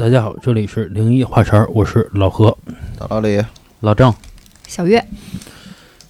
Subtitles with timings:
[0.00, 2.56] 大家好，这里是灵异话茬，我是老何，
[3.10, 3.38] 老李，
[3.80, 4.10] 老郑。
[4.66, 5.04] 小月，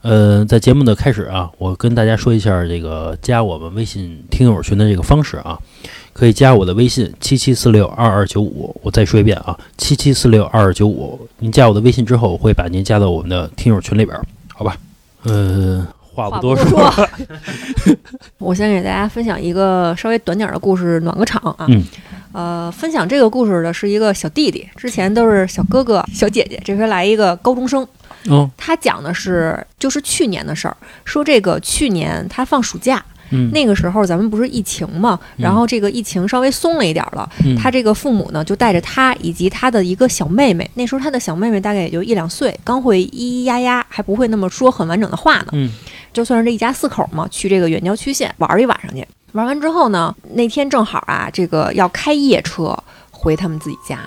[0.03, 5.59] 呃，在节目的开始啊，我跟大家说一下这个加我们微信听友群的这个方式啊，
[6.13, 11.29] 可以加我的微信七七四六二二九五，我再说一遍啊，七七四六二二九五。
[11.41, 14.17] 您加我的微信之后，我会把您加到我们的听友群里边，
[14.55, 14.77] 好吧？
[15.25, 16.89] 呃，话不多说，
[18.39, 21.67] 我先给大家分享一个稍微短点的故事，暖个场啊。
[21.67, 21.85] 嗯。
[22.33, 27.87] 呃，分享这个故事的是一个小弟弟，之前都是小哥哥、小姐姐，这回来一个高中生。
[28.31, 37.27] 嗯，他讲的是就是去年的事儿，说这个去年他放暑假，嗯，那个时候咱们不是疫情嘛，然后这个疫情稍微松了一点了，
[37.59, 45.73] 他这个父母呢就带着他以及他的一个小妹妹，那时候他的小妹妹大概也就一两岁，刚会咿咿呀呀，还不会那么说很完整的话呢，嗯，
[46.13, 52.77] 就算是这一家四口嘛，去这个远郊区县玩一晚上去，玩完之后呢，那天正好啊，这个要开夜车
[53.11, 53.99] 回他们自己家。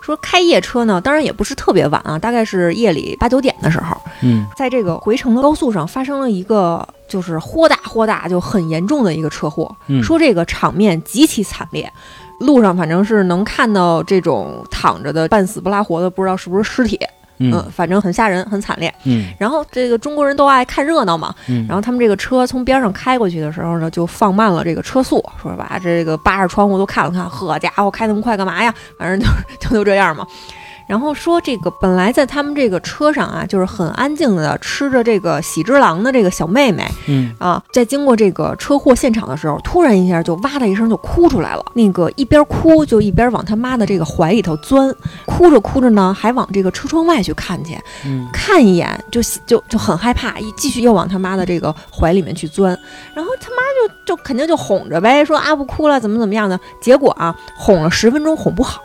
[0.00, 3.96] 说开夜车呢，当然也不是特别晚啊，大概是夜里八九点的时候。
[4.22, 9.74] 嗯，在这个回程的高速上发生了一个就是豁大豁大就很严重的一个车祸。
[9.88, 11.92] 嗯，说这个场面极其惨烈，
[12.38, 17.00] 路上反正是能看到这种躺着的半死不拉活的，不知道是不是尸体。
[17.38, 18.92] 嗯，反正很吓人，很惨烈。
[19.04, 21.34] 嗯，然后这个中国人都爱看热闹嘛。
[21.48, 27.28] 嗯，然后他们这个车从边上开过去的时候呢，就放慢了这个车速，说把这个扒着窗户都看了看。
[27.28, 28.74] 呵家伙，开那么快干嘛呀？
[28.98, 29.26] 反正就
[29.60, 30.26] 就就这样嘛。
[30.86, 41.64] 然后说这个本来在他们这个车上啊，就是很安静的吃着这个喜之郎的这个小妹妹，嗯啊，在经过这个车祸现场的时候，突然一下就哇的一声就哭出来了。
[41.74, 47.76] 那个一边哭就一边往他妈的这个怀里头钻，哭着哭着呢，还往这个车窗外去看去，
[48.32, 52.78] 看一眼就就就很害怕，一继续又往他妈的这个怀里面去钻。
[53.12, 53.56] 然后他妈
[54.06, 56.58] 就就肯定就哄着呗，说啊不哭了，怎么怎么样的。
[56.80, 58.80] 结果啊，哄了十分钟哄不好。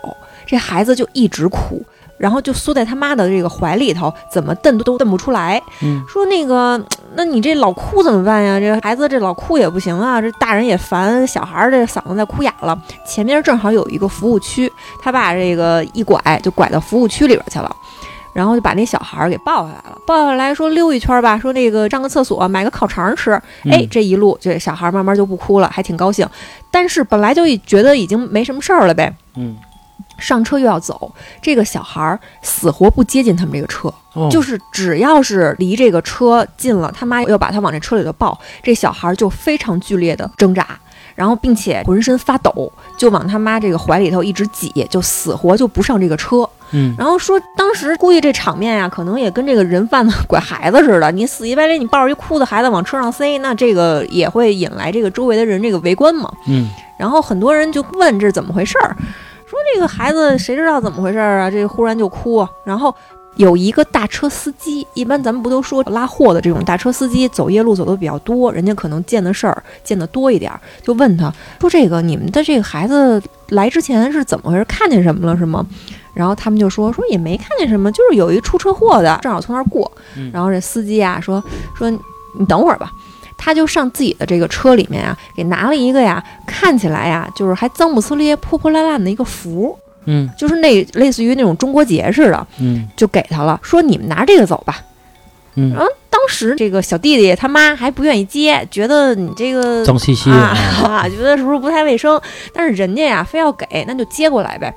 [0.47, 1.81] 这孩子就一直哭，
[2.21, 5.59] 然后就缩在他妈的这个怀里头，怎么瞪都都瞪不出来。
[5.81, 6.79] 嗯，说那个，
[7.15, 8.59] 那你这老哭怎么办呀？
[8.59, 12.79] 这孩子这老哭也不行啊，这大人也烦，小孩这嗓子在哭哑了。
[13.03, 14.71] 前面正好有一个服务区，
[15.01, 17.75] 他把这个一拐就拐到服务区里边去了，
[18.33, 19.97] 然后就把那小孩给抱下来了。
[20.05, 23.31] 抱下来说溜一圈吧，说那个上个厕所买个烤肠吃。
[23.65, 26.27] 哎，这一路这小孩慢慢就不哭了，还挺高兴。
[26.69, 29.11] 但是本来就觉得已经没什么事儿了呗。
[29.35, 29.57] 嗯。
[30.21, 31.11] 上车又要走，
[31.41, 33.91] 这个小孩儿死活不接近他们这个车，
[34.29, 40.79] 就是只要是离这个车近了，他妈要把他往这车里头抱，这小孩就非常剧烈的挣扎，
[41.15, 46.47] 然后并且浑身发抖，就往他妈这个怀里头一直挤，就死活就不上这个车。
[46.73, 56.31] 嗯，然后说当时估计这场面呀，可能也跟这个人贩子拐孩子似的，你死乞白赖你抱着一哭的孩子往车上塞，那这个也会引来这个周围的人这个围观嘛。
[56.47, 58.95] 嗯，然后很多人就问这是怎么回事儿。
[59.51, 61.51] 说这个孩子谁知道怎么回事啊？
[61.51, 62.95] 这忽然就哭，然后
[63.35, 70.50] 有一个大车司机，一般咱们不都说拉货的这种大车司机走夜路走的比较多，人家可能见的事儿见得多一点，
[70.81, 71.29] 就问他
[71.59, 74.63] 说：“这个你们的这个孩子来之前是怎么回事？
[74.63, 75.66] 看见什么了是吗？”
[76.16, 79.91] 然后他们就说：“说也没看见什么，就是有一出车祸的，正好从那儿过。”
[80.31, 81.44] 然后这司机啊说
[81.75, 82.89] ：“说你等会儿吧。”
[83.44, 89.75] 他就上自己的这个车里面啊，给拿了一个呀，看起来呀，就是还脏不呲咧、破破烂烂的一个符，
[90.06, 94.78] 嗯，就是那类似于那种中国结似的，嗯，就给他了，说你们拿这个走吧，
[95.56, 100.56] 嗯，然后当时这个小弟弟他妈还不愿意接，觉得你这个脏兮兮啊，
[101.09, 102.22] 觉得是不是不太卫生？
[102.53, 104.72] 但是人家呀非要给，那就接过来呗。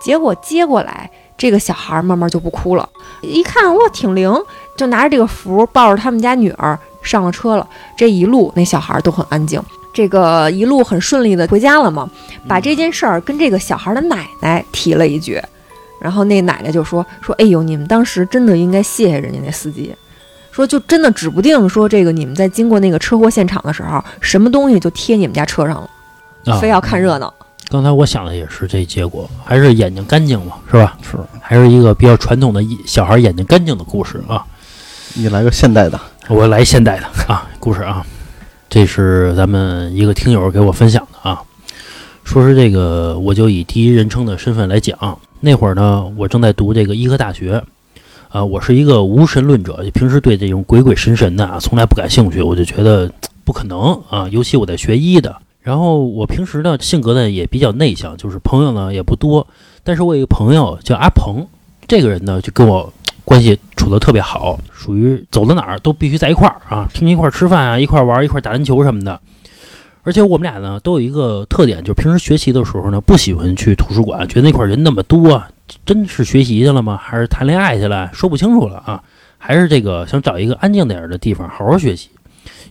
[0.00, 2.88] 结果接过来，这个小孩慢慢就不哭了，
[3.20, 4.32] 一看哇挺灵，
[4.76, 6.78] 就拿着这个符抱着他们家女儿。
[7.08, 7.66] 上了车了，
[7.96, 9.60] 这一路那小孩都很安静，
[9.94, 12.08] 这个一路很顺利的回家了嘛。
[12.46, 15.42] 把这件事儿跟这个小孩的奶奶提了一句，
[15.98, 19.94] 然后那奶奶就说说，哎呦，你们当时真的应该谢谢人家那司机，
[20.52, 25.80] 说就真的指不定说这个你们在经过那个车祸现场的时候，什么东西就贴你们家车上
[26.44, 27.32] 了，非要看热闹。
[27.70, 30.96] 刚才我想的也是这结果，还是眼睛干净嘛，是吧？
[31.02, 34.44] 是，还是一个比较传统的小孩眼睛干净的故事啊。
[35.14, 36.00] 你来个现代的。
[36.30, 38.04] 我来现代的啊故事啊，
[38.68, 41.42] 这是咱们一个听友给我分享的啊，
[42.22, 45.18] 说是这个，我就以第一人称的身份来讲。
[45.40, 47.62] 那会儿呢，我正在读这个医科大学，
[48.28, 53.10] 啊，我是一个无神论者，平时对这种鬼鬼神神的啊从来不感兴趣，我就觉得
[53.42, 55.34] 不可能啊，尤其我在学医的。
[55.62, 59.46] 然后我平时呢性格呢也比较内向，就是朋友呢也不多，
[59.82, 61.46] 但是我有一个朋友叫阿鹏，
[61.86, 62.92] 这个人呢就跟我。
[63.28, 69.20] 关系处得特别好，属于走到哪儿都必须在一块儿啊，天天一块儿吃饭啊，一块儿玩，一块儿打篮球什么的。
[70.02, 75.42] 而且我们俩呢都有一个特点，就是平时学习的时候呢不喜欢去图书馆，觉得那块人那么多，
[75.84, 76.96] 真是学习去了吗？
[76.96, 78.08] 还是谈恋爱去了？
[78.14, 79.02] 说不清楚了啊！
[79.36, 82.08] 还是这个想找一个安静点儿的地方好好学习。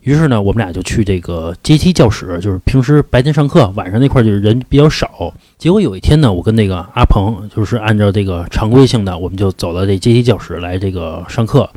[0.02, 5.34] 于是呢，我们俩就去这个阶梯教室，就是平时白天上课，晚上那块就是人比较少。
[5.58, 11.70] 结果有一天呢，我跟那个阿鹏，就是按照这个常规性的，我们就走到这阶梯教室来这个上课。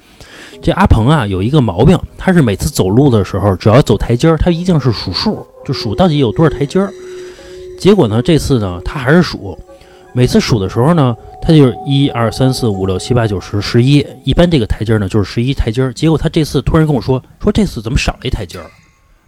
[0.62, 6.92] 这阿鹏啊有一个毛病，他是每次走路的时候，只要走台阶儿，他一定是数数，就数到底有多少台阶儿。
[7.78, 9.58] 结果呢，这次呢，他还是数，
[10.12, 15.92] 每次数的时候呢，他就是一二三四五六七八九十十一，一般这个台阶呢就是十一台阶儿。
[15.92, 18.66] 结果他这次突然跟我说，说这次怎么少了一台阶儿？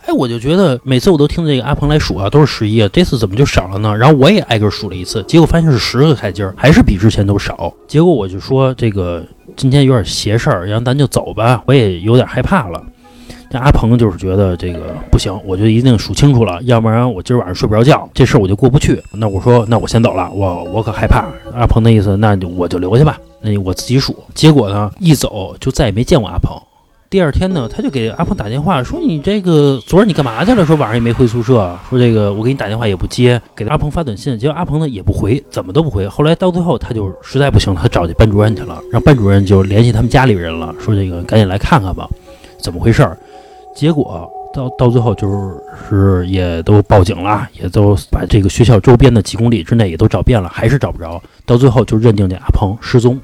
[0.04, 3.96] 哎，我就觉得每次我都听这个阿鹏来数啊，都是十一啊，这次怎么就少了呢？
[3.96, 7.72] 然后我也挨个数了一次，结果发现是十个台阶儿，还是比之前都少。
[7.86, 9.24] 结果我就说这个
[9.56, 12.82] 今天有点邪事儿，然后咱就走吧，我也有点害怕了。
[13.52, 18.98] 这阿鹏就是觉得这个不行，我就一定数清楚了，要不然我今儿晚上睡不着觉，这事儿我就过不去。
[19.12, 21.26] 那我说，那我先走了，我我可害怕。
[21.54, 24.16] 阿鹏的意思，那就我就留下吧，那我自己数。
[24.32, 26.50] 结果呢，一走就再也没见过阿鹏。
[27.10, 30.64] 第二天呢，他就给阿鹏打电话说：“你这个昨儿你干嘛去了？
[30.64, 36.08] 说晚上也没回宿舍，说这个我给你打电话也不接，给阿鹏发短信，结果阿鹏呢也不回，怎么都不回。
[36.08, 42.08] 后来到最后，他就实在不行了，他找去班主任去了，让班主任就联系他们家里人了，说这个赶紧来看看吧，
[42.58, 43.18] 怎么回事儿？
[43.74, 51.22] 结果到到最后就是是也都报警了，也都把这个学校周边的几公里之内也都找遍了，还是找不着。
[51.46, 53.18] 到最后就认定这阿鹏失踪。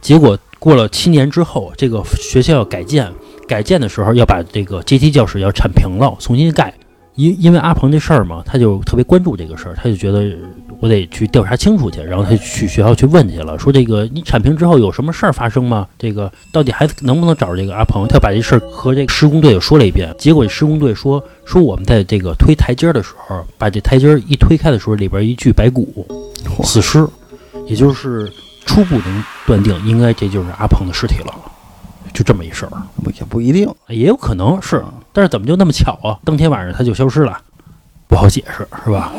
[0.00, 3.10] 结果过了七年之后，这个学校要改建，
[3.48, 6.72] 改建的时候要把这个阶梯教室要铲平了，重新盖。
[7.14, 10.36] 因因为阿鹏这事儿嘛，他就特别关注这个事儿，他就觉得
[10.84, 15.88] 我得去调查清楚去，然后他去学校去问去了，说这个你铲平之后有什么事儿发生吗？
[15.98, 18.06] 这个到底还能不能找着这个阿鹏？
[18.06, 26.06] 他把这事儿和这个施工队又说了一遍，结果施工队说说我们在这个推台阶儿的时候，把这台阶儿一推开的时候，里边一具白骨，
[26.62, 27.08] 死尸，
[27.66, 28.30] 也就是
[28.66, 31.34] 初步能断定应该这就是阿鹏的尸体了，
[32.12, 32.72] 就这么一事儿。
[33.02, 33.66] 不也不一定。
[33.88, 34.84] 也有可能是，
[35.14, 36.20] 但是怎么就那么巧啊？
[36.24, 37.38] 当天晚上他就消失了，
[38.06, 39.10] 不好解释，是吧？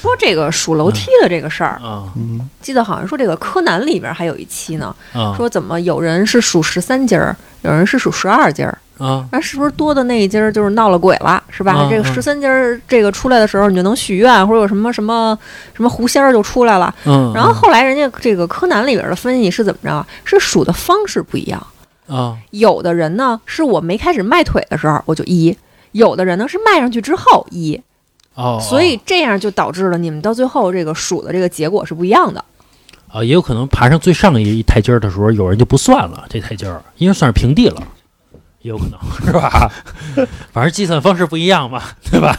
[0.00, 11.86] 说这个数楼梯的这个事儿，啊嗯，记得好像说这个柯南里边还有一期呢，啊说怎么有人是数十三阶儿，有人是数十二阶儿，啊那是不是多的那一阶儿就是闹了鬼了，是吧？
[11.90, 15.38] 这个十三阶儿这个出来的时候，你就能许愿，或者有什么什么
[15.74, 16.94] 什么狐仙儿就出来了。
[17.04, 20.06] 嗯，然后后来人家这个柯南里边的分析是怎么着啊？
[20.24, 21.66] 是数的方式不一样。
[22.08, 25.54] 啊有的人呢，是我没开始迈腿的时候我就一；
[25.92, 27.80] 有的人呢是迈上去之后一。
[28.40, 32.42] 哦，所以这样就导致了你们到最后这个数的这个结果是不一样的。
[33.12, 37.82] 啊，也有可能爬上最上一台阶儿的时候，有人就不算了这台阶儿，因为算是平地了，
[38.62, 39.70] 也有可能是吧？
[40.52, 42.34] 反正计算方式不一样嘛，对吧？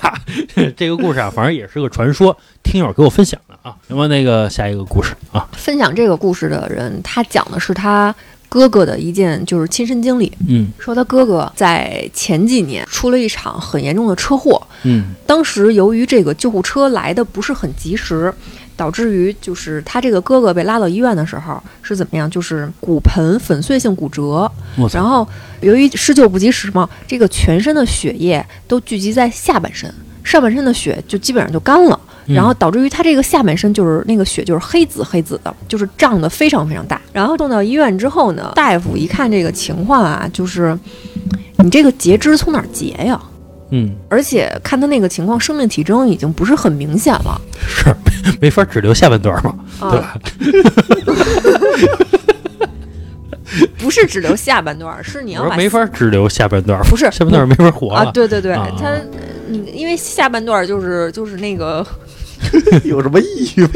[0.76, 3.76] 这个故事啊，反正也是个传说，听友给我分享的啊。
[3.88, 8.16] 那么那个下一个故事啊，分享这个故事的人，他讲的是他
[8.52, 10.68] 哥哥的一件就是亲身经历，嗯。
[10.78, 15.14] 说他哥哥在前几年出了一场很严重的车祸，嗯。
[15.26, 18.34] 当时由于这个救护车来的不是很及时，
[18.76, 22.30] 导致于就是他这个哥哥被拉到医院的时候是怎么样？
[22.30, 24.52] 就是骨盆粉碎性骨折，
[24.92, 25.26] 然后
[25.62, 29.90] 由于施救不及时嘛，这个全身的血液都聚集在下半身，
[30.26, 31.98] 上半身的血就基本上就干了。
[32.28, 37.02] 嗯然后导致于他这个下半身就是那个血就是黑紫黑紫的，就是胀得非常非常大。
[37.12, 40.78] 然后送到医院之后呢，大夫一看这个情况啊，就是
[41.58, 43.20] 你这个截肢从哪儿截呀？
[43.74, 47.86] 嗯而且看他那个情况，生命体征已经不是很明显了是
[48.24, 49.56] 没没法只留下半段嘛，
[49.90, 50.14] 对啊，
[51.06, 51.16] 吧？
[53.78, 58.12] 不是只留下半段，是你要把没法只留下半段，不是下半段没法活啊，了。
[58.12, 58.94] 对对对，啊他
[59.48, 61.86] 你因为下半段就是就是那个
[62.84, 63.70] 有什么意义吗？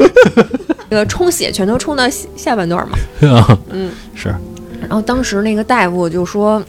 [0.90, 2.96] 那个充血全都充到下下半段嘛，
[3.28, 4.28] 啊，嗯，是，
[4.80, 6.62] 然后当时那个大夫就说。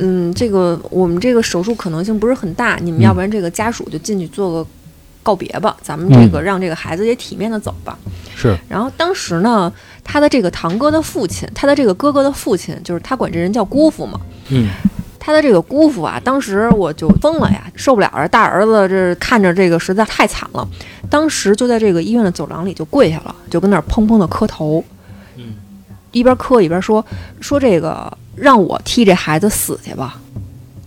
[0.00, 4.66] 嗯，这个我们这个手术可能性不是很大，你们嗯要不然这个家属就进去做个
[5.22, 7.98] 告别吧，咱们这个让这个孩子也体面的走吧。
[8.36, 9.72] 是，然后当时呢，
[10.04, 14.20] 他的这个堂哥的父亲，他的这个哥哥的父亲，就是他管这人叫姑父嘛。
[14.50, 14.68] 嗯
[15.20, 20.66] 他的这个姑父啊，当时我就疯了呀，受不了了，大儿子这看着这个实在太惨了，
[21.10, 24.82] 当时就在这个医院的走廊里就跪下了，就跟那儿砰砰的磕头，
[25.36, 25.54] 嗯
[26.12, 27.04] 一边磕一边说
[27.40, 30.18] 说这个让我替这孩子死去吧，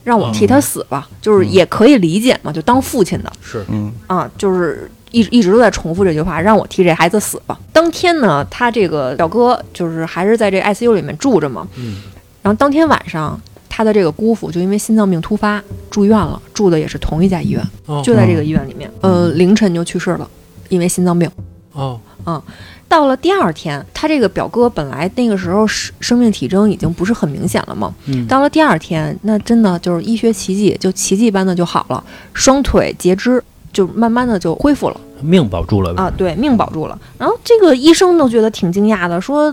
[0.03, 7.59] 让我替他死吧，就是也可以理解嘛，就当父亲的，是，嗯，啊，就是一一直都在重复这句话，让我替这孩子死吧。
[7.71, 12.01] 当天呢，他这个表哥就是还是在这 ICU 里面住着嘛，嗯。
[12.41, 13.39] 然后当天晚上
[13.71, 18.91] 他他的这个姑父就因为心脏病突发住院了，住的也是同一家医院，哦就在这个医院里面。
[18.99, 20.29] 呃，凌晨就去世了，
[20.69, 21.27] 因为心脏病。
[21.71, 22.39] 哦，嗯
[22.87, 36.97] 到了第二天，他这个表哥本来那个时候生生命体征已经不是很明显了嘛，嗯，到了第二天，那真的就是医学奇迹，就奇迹般的就好了，双腿截肢，就慢慢的就恢复了命保住了呗啊，对，命保住了。
[37.17, 39.49] 然后这个医生都觉得挺惊讶的，说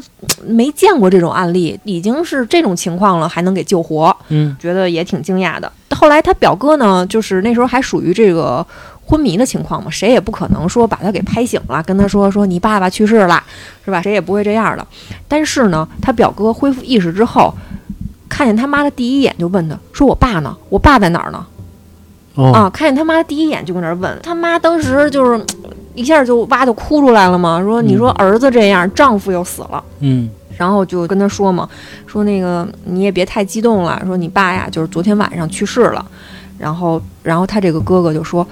[0.46, 5.70] 嗯 没见过这种案例，已经是这种情况了，还能给救活，嗯觉得也挺惊讶的。
[5.90, 8.66] 后来他表哥呢，就是那时候还属于这个
[9.04, 13.42] 昏迷的情况嘛，谁也不可能说把他给拍醒了，跟他说说你爸爸去世了，
[13.84, 14.00] 是吧？
[14.00, 14.87] 谁也不会这样的。
[15.26, 17.52] 但是呢，他表哥恢复意识之后，
[18.28, 20.56] 看见他妈的第一眼就问他说：“我爸呢？
[20.70, 21.44] 我爸在哪儿呢？”
[22.38, 25.45] 哦啊，看见他妈第一眼就跟那儿问，他妈当时就是
[25.95, 31.68] 一下就哇就哭出来了嘛，说：“你说儿子这样，丈夫又死了。”嗯然后就跟他说嘛，
[32.07, 36.07] 说那个你也别太激动了，说你爸呀就是昨天晚上去世了，
[36.59, 38.47] 然后然后他这个哥哥就说。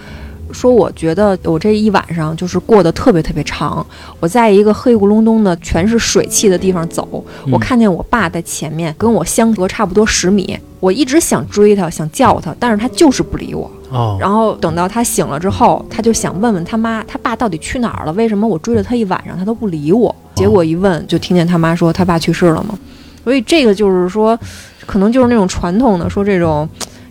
[0.52, 3.84] 说我觉得我这一晚上就是过得特别特别长，
[4.20, 13.68] 我在一个黑咕隆咚的全是水汽的地方走，我嗯看见我爸在前面跟我相隔差不多十米，我一直想追他，想叫他，但是他就是不理我。
[13.90, 18.12] 哦，然后等到他醒了之后，他就想问问他妈，他爸到底去哪儿了？
[18.14, 20.14] 为什么我追了他一晚上，他都不理我？
[20.34, 22.78] 结果一问，就听见他妈说他爸去世了嘛。
[23.24, 24.38] 所以这个就是说，
[24.86, 26.68] 可能就是那种传统的说这种，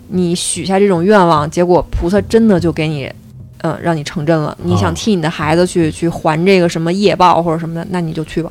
[0.08, 3.10] 你许下这种愿望，结果菩萨真的就给你，
[3.58, 4.56] 嗯、让你成真了。
[4.62, 8.50] 你想替你的孩子去去还这个什么业报或者什么的，那你就去吧。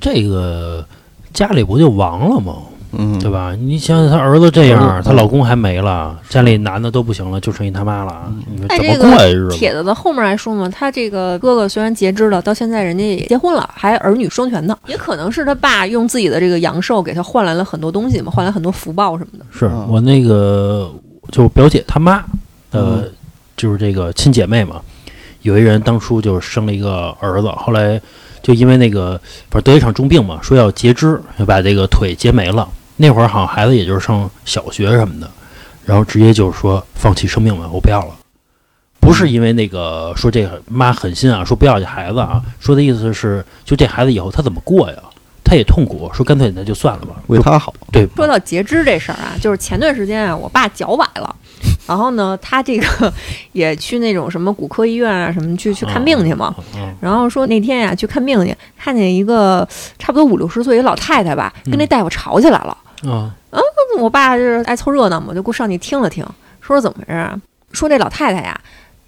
[0.00, 0.84] 这个
[1.32, 2.56] 家里不就亡了吗？
[2.98, 3.54] 嗯，对吧？
[3.58, 9.48] 你想想，她儿子这样，嗯她老公还没了，家里男的都不行了，就剩一他妈了，你说哎，怎么这过日子？
[9.48, 14.76] 个帖子的后面还说嘛，他这个哥哥虽然截肢了，到现在人家也结婚了，还儿女双全呢。
[14.86, 19.44] 也可能是他爸用自己的这个阳寿给他换来了很多东西嘛，换来很多福报什么的。
[19.50, 20.90] 是嗯我那个
[21.30, 22.24] 就表姐他妈
[22.70, 23.12] 呃嗯，
[23.56, 24.80] 就是这个亲姐妹嘛，
[25.42, 28.00] 有一人当初就是生了一个儿子，后来
[28.42, 32.66] 就因为那个不是得一场重病嘛，说要截肢，就把这个腿截没了。
[32.96, 35.30] 那会儿好像孩子也就是上小学什么的，
[35.84, 38.14] 然后直接就是说放弃生命吧，我不要了。
[38.98, 44.96] 不是因为那个说这个妈狠心啊，说不要这孩子啊，说的意思是就这孩子以后他怎么过呀？
[45.44, 47.14] 他也痛苦，说干脆那就算了吧。
[47.28, 51.36] 为他好，对，说到截肢这事儿啊，就是前段时间啊，我爸脚崴了，
[51.86, 53.12] 然后呢，他这个
[53.52, 56.52] 也去那种什么骨科医院啊什么去去看病去嘛。
[56.74, 59.64] 嗯，然后说那天呀、去看病去，看见一个
[60.00, 62.76] 差不多五六十岁一老太太吧，跟那嗯大夫吵起来了。
[63.08, 63.32] 啊，
[63.98, 66.26] 我爸就是爱凑热闹嘛，就给我上去听了听，
[66.60, 67.40] 说是怎么回事啊？
[67.72, 68.58] 说这老太太呀，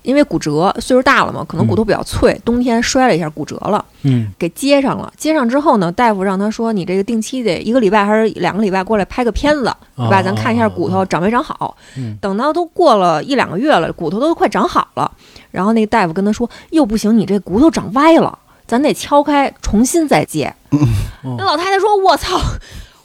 [0.02, 5.12] 因为骨折，岁数大了嘛，可能骨头比较脆，冬天摔了一下骨折了，嗯给接上了。
[5.16, 10.22] 接上之后呢，大夫让他说，你这个定期得一个礼拜还是两个礼拜过来拍个片子，对吧？
[10.22, 11.76] 咱看一下骨头长没长好。
[11.96, 15.10] 嗯等到都过了一两个月了，骨头都快长好了，
[15.50, 20.54] 然后那个大夫跟他说，又不行，你这骨头长歪了，咱得敲开重新再接。
[20.70, 22.38] 哦那老太太说：“我操，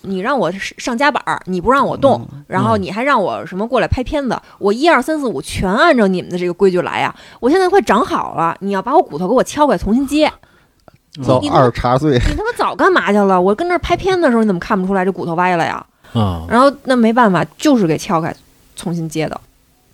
[0.03, 7.13] 你让我上夹板儿，你不让我动，然后你还让我什么过来拍片子，我一二三四五全按照你们的这个规矩来呀。
[7.39, 10.31] 我现在快长好了，你要把我骨头给我敲开重新接，
[11.24, 13.39] 遭你二茬罪，你他妈早干嘛去了？
[13.39, 15.86] 我跟那儿拍片的时候，你怎么看不出来这骨头歪了呀？
[16.13, 18.36] 啊，然后那没办法，就是给敲开
[18.75, 19.39] 重新接的。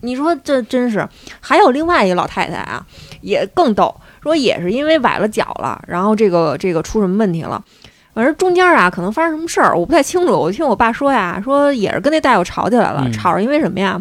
[0.01, 1.07] 你说这真是，
[1.41, 2.85] 还有另外一个老太太啊，
[3.21, 7.61] 也更逗，说也是因为崴了脚了，然后这个这个出什么问题了。
[8.19, 10.33] 反正中间啊，可能发生什么事儿，我不太清楚。
[10.37, 13.97] 我听我爸说呀，说也是跟那大夫吵起来了，嗯吵着因为什么呀？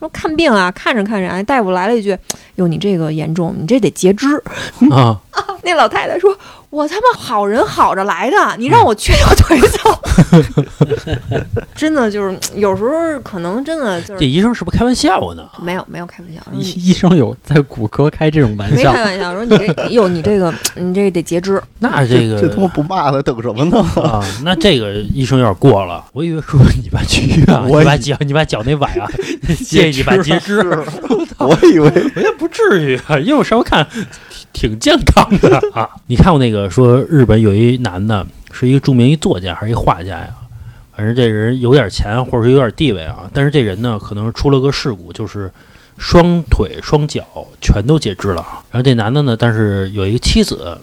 [0.00, 2.18] 说看病啊，看着看着，哎，大夫来了一句
[2.56, 4.26] ：“哟，你这个严重，你这得截肢。
[4.90, 5.16] 啊，
[5.62, 6.36] ”那老太太说
[6.72, 9.78] ：“我他妈好人好着来的，你让我瘸条腿走。”
[11.76, 12.90] 真的就是有时候
[13.22, 15.46] 可能真的就是这医生是不是开玩笑呢？
[15.60, 23.78] 没有没有开玩笑，医医生有在骨科开这种玩笑没开，玩笑，说你这哟你这个你这得截肢，那这个这他妈不骂他等什么呢？
[24.00, 26.02] 啊，那这个医生有点过了。
[26.14, 29.06] 我以为说你把去医院，我你把脚你把脚那崴啊，
[29.62, 30.62] 建议你把截肢。
[31.46, 33.86] 我以为 我也不至于啊，因为我稍微看
[34.52, 35.88] 挺挺健康的啊。
[36.06, 40.28] 你看过那个说日本有一男的是一个著名一作家还是一画家呀？
[40.96, 45.50] 反正这人有点钱或者是有点地位啊，但是这人呢可能出了个事故，就是
[45.98, 47.24] 双腿双脚
[47.60, 48.44] 全都截肢了。
[48.70, 50.78] 然后这男的呢，但是有一个妻子。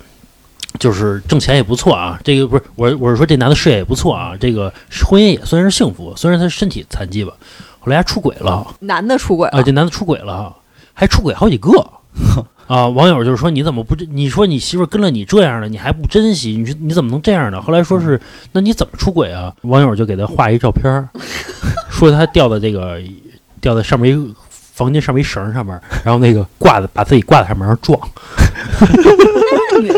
[0.77, 4.71] 就是挣钱也不错啊，这个不是我我是说这男的事业也不错啊，这个
[5.03, 7.33] 婚姻也算是幸福，虽然他身体残疾吧，
[7.89, 10.55] 后来还出轨了，男的出轨了啊，这男的出轨了，
[10.93, 11.72] 还出轨好几个，
[12.67, 14.08] 啊，网友就是说你怎么不珍？
[14.12, 16.55] 你说你媳妇跟了你这样的，你还不珍惜？
[16.55, 17.60] 你说你怎么能这样呢？
[17.60, 19.51] 后来说是，那你怎么出轨啊？
[19.63, 21.10] 网友就给他画一照片儿，
[21.89, 23.01] 说他掉在这个
[23.60, 28.00] 掉在上面一房间上面一绳上面，然后那个挂在把自己挂在上面撞，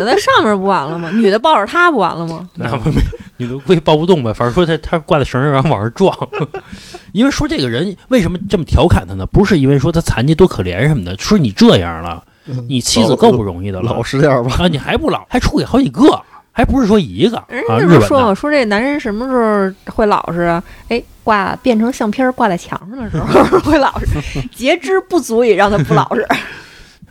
[0.01, 1.09] 的在上面不完了吗？
[1.13, 2.49] 女的抱着他不完了吗？
[2.55, 3.01] 那不没
[3.37, 6.15] 女的估计抱不动呗，反正说他他挂在绳上然后往上撞，
[7.13, 9.25] 因为说这个人为什么这么调侃他呢？
[9.25, 12.23] 不是因为说他残疾多可怜什么的，说你这样了，
[12.67, 14.57] 你妻子够不容易的了老实点吧。
[14.59, 20.63] 啊，你还不老，还出轨好几个，还不是说一个人啊，家日本的这么说嘛，说这男人什么时候会老实啊？
[20.89, 24.07] 哎，挂变成相片挂在墙上的时候 会老实，
[24.53, 26.27] 截肢不足以让他不老实。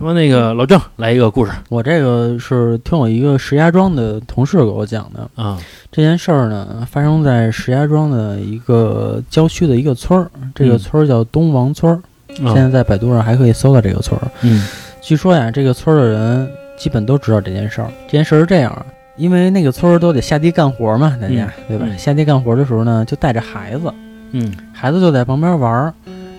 [0.00, 5.28] 什么那个老郑来一个故事我这个是听我一个石家庄的同事给我讲的。
[5.34, 5.58] 啊，
[5.92, 12.00] 这件事儿呢，发生在石家庄的一个郊区的一个村儿，这个嗯村儿叫东王村儿。
[12.34, 14.26] 现在在百度上还可以搜到这个村儿。
[14.40, 14.66] 嗯
[15.02, 17.92] 据说呀，这个村儿的人基本都知道这件事儿。
[18.06, 18.86] 这件事儿是这样，
[19.18, 21.84] 因为那个村儿都得下地干活嘛，大家、对吧？
[21.86, 23.92] 嗯下地干活的时候呢，就带着孩子，
[24.32, 25.92] 嗯孩子就在旁边玩儿，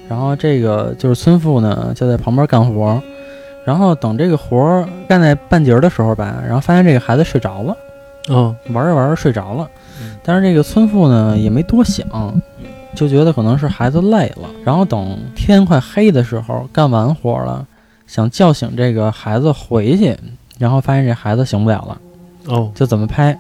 [0.10, 3.02] 然后这个就是村妇呢就在旁边干活儿，
[3.72, 7.74] 然后等这个活儿干在半截儿的时候吧，然后发现这个孩子睡着了，
[8.28, 9.66] 哦玩着玩着睡着了
[10.02, 12.06] 嗯，但是这个村妇呢也没多想，
[12.94, 17.66] 就觉得可能是孩子累了，然后等天快黑的时候干完活了，
[18.08, 20.18] 想叫醒这个孩子回去，
[20.60, 21.98] 然后发现这孩子醒不了了，
[22.54, 23.34] 哦就怎么拍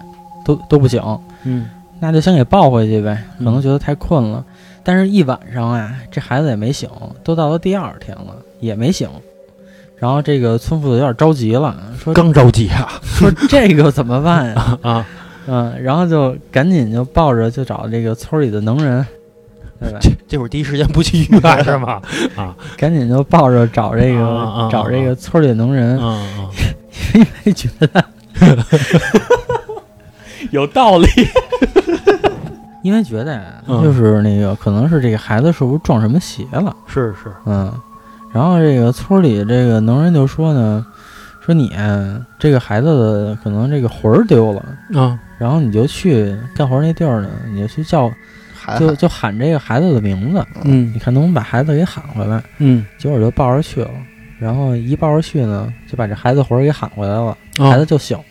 [0.45, 1.03] 都都不醒，
[1.43, 1.69] 嗯
[2.00, 4.45] 那就先给抱回去呗，可能嗯觉得太困了。
[4.81, 6.89] 但是，一晚上啊，这孩子也没醒，
[7.21, 9.09] 都到了第二天了，也没醒。
[10.01, 12.89] 然后这个村妇有点着急了，说刚着急啊。
[13.05, 14.77] 说这个怎么办呀？
[14.81, 15.05] 啊，
[15.46, 19.05] 嗯，然后就赶紧就抱着就找这个村里的能人，
[19.79, 20.00] 对吧？
[20.01, 21.40] 这这会儿第一时间不去医院。
[21.64, 22.01] 是吗？
[22.35, 22.55] 啊。
[22.77, 26.50] 赶紧就抱着找这个、找这个村里的能人，啊啊，
[27.14, 28.03] 因为觉得
[30.50, 31.07] 有道理，
[32.81, 36.75] 因为觉得就是那个可能是这个孩子是不是撞什么邪了？
[36.87, 37.72] 是是，嗯，
[38.33, 40.85] 然后这个村里这个能人就说呢，
[41.46, 44.63] 说你啊这个孩子的可能这个魂儿丢了，
[45.00, 48.11] 啊然后你就去干活那地儿呢，你就去叫，
[48.53, 52.41] 还就就喊这个孩子的名字，嗯你看能不能把孩子给喊回来？
[52.59, 53.89] 嗯，结果就抱着去了，
[54.39, 58.24] 然后一抱着去呢，就把这孩子魂儿给喊回来了，哦孩子就醒了。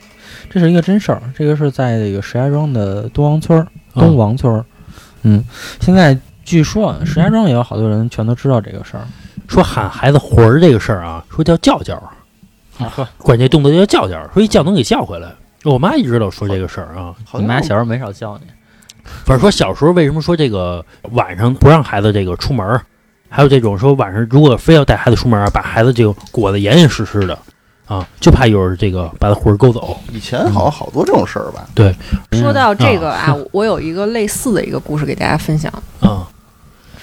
[0.48, 4.64] 这是一个真事儿，这个是在这个石家庄的东王村东王村儿。
[5.22, 5.44] 嗯，
[5.80, 9.04] 现在据说啊石家庄也有好多人全都知道这个事儿。
[9.50, 12.00] 说喊孩子魂儿这个事儿啊，说叫叫叫，
[12.78, 15.28] 呵，管这动作叫叫叫，说一叫能给叫回来。
[15.64, 18.46] 我妈一直都说这个事儿啊，你妈小时候没少教你。
[19.24, 22.80] 反正说小时候为什么说这个晚上不让孩子这个出门儿，
[23.28, 27.36] 还有这种说晚上如果非要带孩子出门儿，把孩子这个裹得严严实实的
[27.86, 29.98] 啊，就怕有人这个把他魂儿勾走。
[30.12, 31.66] 以前好像好多这种事儿吧？
[31.74, 31.92] 对
[32.30, 35.72] 说到这个啊，我有一个类似的一个故事给大家分享。
[35.98, 36.29] 啊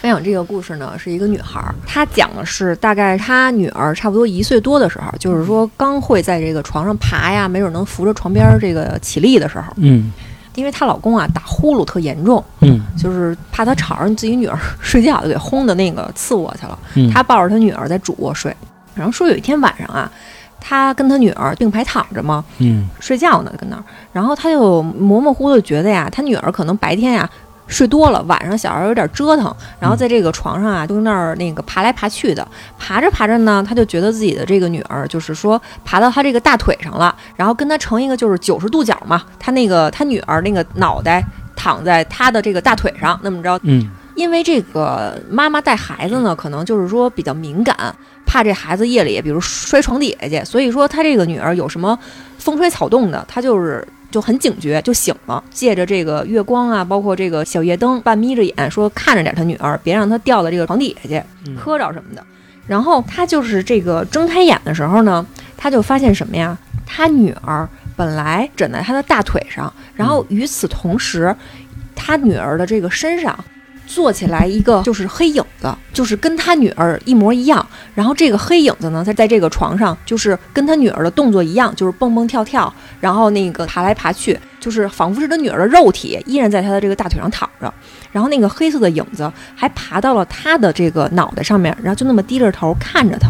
[0.07, 10.13] 分享这个故事呢，是一个女孩儿，她讲的是大概她女儿差不多一岁多的时候，就是说刚会在这个床上爬呀，没准能扶着床边儿这个起立的时候，嗯
[10.55, 16.79] 因为她老公啊打呼噜特严重，嗯就是怕她吵着自己女儿 睡觉，就给轰的那个次卧去了。
[16.95, 18.55] 嗯，她抱着她女儿在主卧睡，
[18.95, 20.09] 然后说有一天晚上啊，
[20.61, 27.29] 她跟她女儿并排躺着嘛，嗯睡觉呢，跟那儿，然后他就模模糊糊的觉得呀，他女儿可能白天呀
[27.67, 32.47] 睡多了，晚上小孩有点折腾，然后在这个床上啊，就那儿那个爬来爬去的，
[32.79, 41.23] 爬着爬着呢，他就觉得自己的这个女儿就是说爬到他这个大腿上了，然后跟他成一个就是九十度角嘛，他那个他女儿那个脑袋
[41.55, 43.89] 躺在他的这个大腿上，那么着，嗯。
[44.15, 47.75] 因为这个妈妈带孩子呢，可能就是说比较敏感，
[48.25, 51.95] 怕这孩子夜里比如摔床底下去，所以说她这个女儿有什么
[52.39, 62.23] 风吹草动的，她就是就很警觉，就醒了，借着这个月光啊，包括这个小夜灯，半眯着眼说看着点他女儿，别让她掉到这个床底下去，嗯磕着什么的。
[62.65, 66.57] 然后他就是这个睁开眼的时候呢，他就发现什么呀？
[66.85, 71.35] 他女儿本来枕在他的大腿上，然后与此同时，
[71.95, 73.37] 他女儿的这个身上
[73.87, 77.65] 坐起来一个就是黑影子，就是跟他女儿一模一样。
[77.95, 87.73] 然后这个黑影子呢，在在这个床上就是跟他女儿的动作一样，就是蹦蹦跳跳，然后那个爬来爬去，就是仿佛是他女儿的肉体依然在他的这个大腿上躺着。
[88.11, 93.29] 然后那个黑色的影子还爬到了他的这个脑袋上面，然后就那么低着头看着他。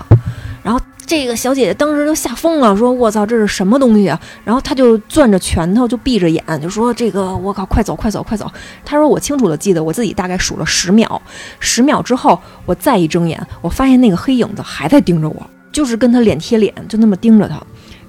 [0.67, 8.51] 然后这个小姐姐当时就吓疯了，说：“我操，这是什么东西啊？”然后她就攥着拳头，就闭着眼，就说：“这个我靠，快走，快走，快走！”
[8.83, 11.21] 她说：“我清楚的记得，我自己大概数了十秒，
[11.61, 15.49] 十秒之后，我再一睁眼，我发现那个黑影子还在盯着我。
[15.71, 17.57] 就是跟他脸贴脸，就那么盯着他。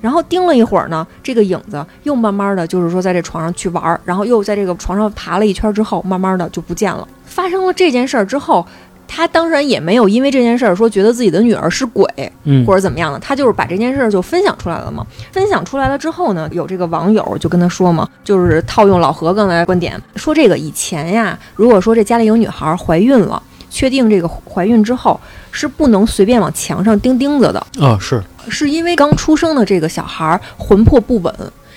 [0.01, 7.07] 然后盯了一会儿呢，这个影子又慢慢的就是说在这床上去玩，然后又在这个床上爬了一圈之后，慢慢的就不见了。
[7.25, 8.67] 发生了这件事儿之后，
[9.09, 12.07] 他当然也没有因为这件事儿说觉得自己的女儿是鬼
[12.45, 15.05] 嗯或者怎么样的，他就是把这件事儿就分享出来了嘛。
[15.33, 25.19] 分享出来了之后呢，有这个网友就跟他说嘛，就是套用老何刚才的观点，说这个以前呀，如果说这家里有女孩怀孕了，确定这个怀孕之后
[25.51, 31.35] 是不能随便往墙上钉钉子的，啊是是因为刚出生的这个小孩儿魂魄不稳。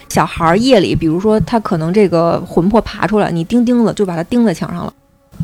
[0.09, 4.93] 小孩儿夜里，比如说他可能这个魂魄爬出来，你钉钉子就把他钉在墙上了。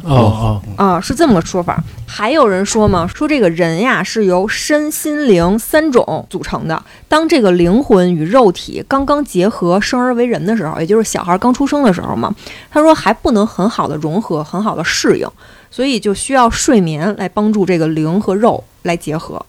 [0.04, 1.84] 哦哦啊，是这么个说法。
[2.06, 6.82] 还有人说嘛，说这个人呀是由身心灵三种组成的。
[7.08, 12.34] 当这个灵魂与肉体刚刚结合，生而为人的时候，也就是小孩刚出生的时候嘛，
[12.72, 15.28] 他说还不能很好的融合，很好的适应，
[15.70, 19.46] 所以就需要睡眠来帮助这个灵和肉来结合。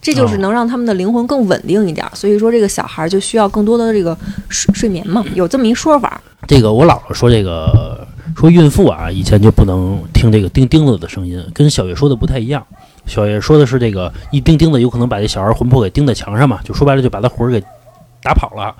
[0.00, 4.16] 这就是能让他们的灵魂更稳定一点，所以说这个小孩就需要更多的这个
[4.48, 6.20] 睡睡眠嘛，有这么一说法。
[6.46, 12.66] 这个我姥姥说这个说孕妇啊，以前就不能听这个钉钉子的声音，跟小月说的不太一样。
[13.06, 17.60] 小月说的是这个一钉钉子有可能把这小孩魂魄给钉在墙上嘛，就说白了就把他魂儿给
[18.22, 18.74] 打跑了。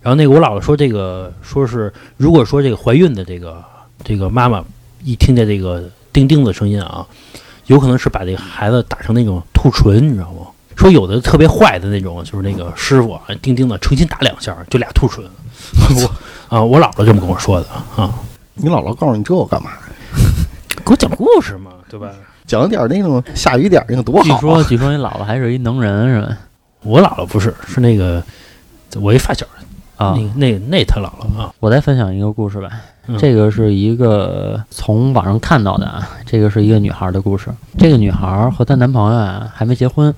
[0.00, 3.62] 然后那个我姥姥说这个说是如果说这个怀孕的这个
[4.02, 4.64] 这个妈妈
[5.04, 7.06] 一听见这个钉钉子声音啊，
[7.66, 10.46] 有可能是把这个孩子打成那种兔唇，你知道吗？
[10.76, 15.24] 说有的特别坏的那种，就是那个师傅啊，钉钉的诚心打两下，就俩兔唇。
[15.96, 18.12] 我啊，我姥姥这么跟我说的啊，
[18.54, 19.70] 你姥姥告诉你这我干嘛？
[20.84, 22.10] 给我讲故事嘛，对吧？
[22.46, 24.38] 讲点那种下雨点儿那个多好、啊。
[24.38, 26.36] 据说据说你姥姥还是一能人是吧？
[26.82, 28.22] 我姥姥不是，是那个
[29.00, 29.44] 我一发小，
[29.96, 32.70] 啊那，那那他姥姥啊，我再分享一个故事吧。
[33.08, 37.50] 嗯这个是一个从网上看到的啊，这个是一个女孩的故事。
[37.78, 40.12] 这个女孩和她男朋友啊还没结婚，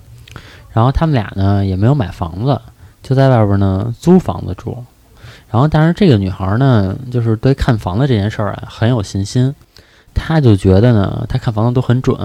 [0.78, 2.60] 然后他们俩呢也没有买房子，
[3.02, 4.78] 就在外边呢租房子住。
[5.50, 9.52] 然后，但是这个女孩呢，就是对看房子这件事儿啊很有信心，
[10.14, 12.16] 她就觉得呢，她看房子都很准，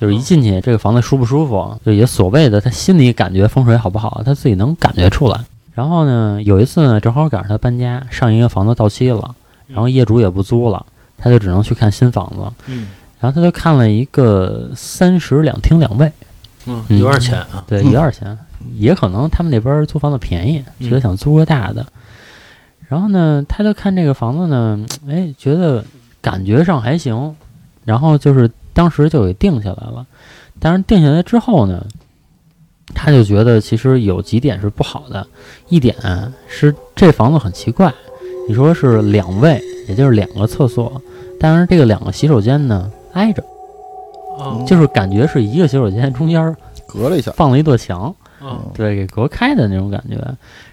[0.00, 5.40] 就是一进去这个房子舒不舒服，就也所谓的她心里感觉风水好不好，她自己能感觉出来。
[5.74, 9.34] 然后呢，有一次呢，正好赶上她搬家，上一个房子到期了。
[9.66, 10.86] 然后业主也不租了，
[11.18, 12.52] 她就只能去看新房子。
[12.66, 12.86] 嗯
[13.18, 16.12] 然后她就看了一个三室两厅两卫，
[16.66, 16.98] 嗯，嗯。
[16.98, 17.86] 有点钱啊，对，嗯。
[17.86, 18.38] 有点钱，
[18.74, 20.88] 也可能他们那边租房子便宜，嗯。
[20.88, 21.84] 觉得想租个大的。
[22.88, 25.84] 然后呢，他就看这个房子呢，哎，觉得
[26.20, 27.34] 感觉上还行，
[27.84, 30.06] 然后就是当时就给定下来了。
[30.60, 31.84] 但是定下来之后呢，
[32.94, 35.26] 他就觉得其实有几点是不好的，
[35.68, 35.96] 一点
[36.46, 37.92] 是这房子很奇怪，
[38.48, 41.02] 你说是两卫，也就是两个厕所，
[41.40, 43.44] 但是这个两个洗手间呢挨着，
[44.38, 46.54] 啊就是感觉是一个洗手间中间
[46.86, 50.16] 隔了一下，放了一座墙，啊对，给隔开的那种感觉。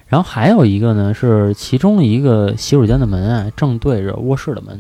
[0.08, 4.80] 然后还有一个呢，是其中一个洗手间的门啊，正对着卧室的门。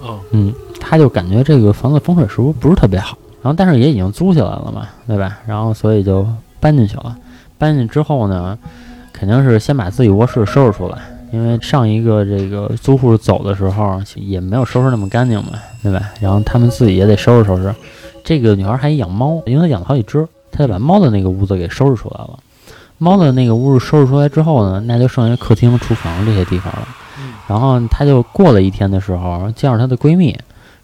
[0.00, 3.16] 哦嗯，他就感觉这个房子风水是不是不是特别好。
[3.42, 5.38] 然后但是也已经租下来了嘛，对吧？
[5.46, 6.26] 然后所以就
[6.58, 7.16] 搬进去了。
[7.58, 8.58] 搬进去之后呢，
[9.12, 10.98] 肯定是先把自己卧室收拾出来，
[11.32, 16.10] 因为上一个这个租户走的时候也没有收拾那么干净嘛，对吧？
[16.20, 17.72] 然后他们自己也得收拾收拾。
[18.26, 22.36] 这个女孩还养猫，因为她养了好几只，她就把猫的那个屋子给收拾出来了。
[22.98, 26.88] 猫的那个屋子收拾出来之后呢，那就剩下客厅、厨房这些地方了。
[27.46, 30.36] 然后她就过了一天的时候，见着她的闺蜜，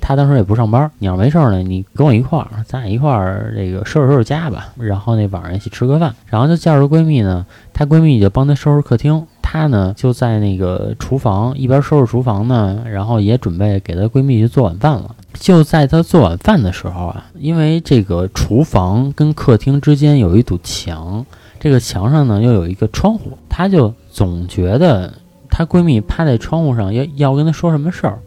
[0.02, 4.68] 她当时也不上班，你要没事儿呢，你跟我一块儿，咱俩一块儿这个收拾收拾家吧。
[4.76, 15.14] 然后那晚上一起吃个饭，然后就叫着闺蜜呢，她闺蜜就帮她收拾客厅，她呢就在那个厨房一边收拾厨房呢，然后也准备给她闺蜜去做晚饭了。
[15.34, 21.24] 就在她做晚饭的时候啊，因为这个厨房跟客厅之间有一堵墙，
[21.60, 25.14] 这个墙上呢又有一个窗户，她就总觉得
[25.48, 28.18] 她闺蜜趴在窗户上要要跟她说什么事儿，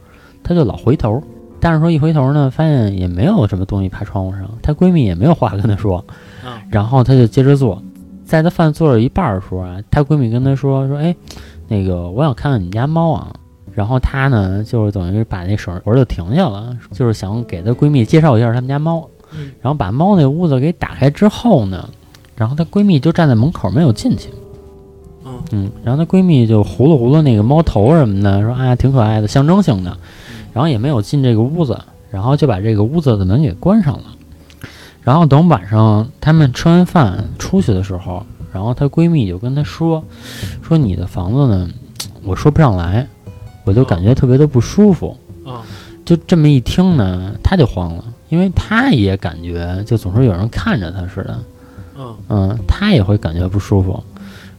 [0.42, 1.22] 她就老回头。
[1.60, 5.98] 但是说一回头呢，发现也没有什么东西趴窗户上，她闺蜜也没有话跟她说，
[6.44, 7.82] 啊然后她就接着做。
[8.26, 11.16] 在她饭做了一半儿的时候啊，她闺蜜跟她说说，哎，
[11.68, 13.32] 那个我想看看你们家猫啊。
[13.74, 19.08] 然后她呢，就是等于把那手活儿就停下了，就是想给她闺蜜介绍一下他们家猫。
[19.38, 21.90] 嗯然后把猫那屋子给打开之后呢，
[22.38, 24.30] 然后她闺蜜就站在门口没有进去。
[25.26, 29.98] 嗯嗯，然后她闺蜜就糊噜糊噜那个猫头什么的，说啊挺可爱的，象征性的，
[30.56, 31.78] 然后也没有进这个屋子，
[32.10, 34.04] 然后就把这个屋子的门给关上了。
[35.04, 40.02] 然后等晚上他们吃完饭出去的时候，然后她闺蜜就跟她说，
[40.64, 41.70] 说你的房子呢，
[42.24, 43.06] 我说不上来，
[43.66, 45.18] 我就感觉特别的不舒服。
[45.46, 45.62] 啊
[46.06, 51.40] 就这么一听呢，她就慌了，因为她也感觉就总是有人看着她似的，
[51.98, 54.02] 嗯嗯，她也会感觉不舒服。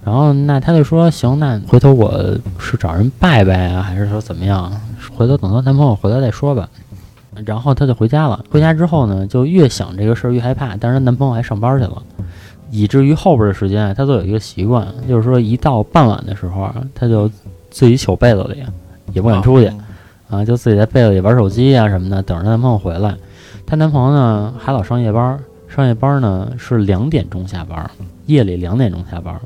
[0.06, 2.16] 然后那她就说行，那回头我
[2.60, 4.72] 是找人拜拜啊，还是说怎么样？
[5.16, 6.68] 回头等她男朋友回来再说吧。
[7.44, 8.44] 然后她就回家了。
[8.48, 12.00] 回家之后呢，就越想这个事儿越害怕，但是她男朋友还上班去了，
[12.70, 17.28] 以至于后边的时间她都有一个习惯，就是说一到傍晚的时候啊，她就
[17.68, 18.62] 自己糗被子里，
[19.12, 19.70] 也不敢出去。
[20.30, 23.16] 啊，就自己在被子里玩手机啊什么的，等着她男朋友回来。
[23.66, 25.38] 她男朋友呢还老上夜班，
[25.68, 27.90] 上夜班呢是两点钟下班，
[28.26, 29.38] 夜里两点钟下班。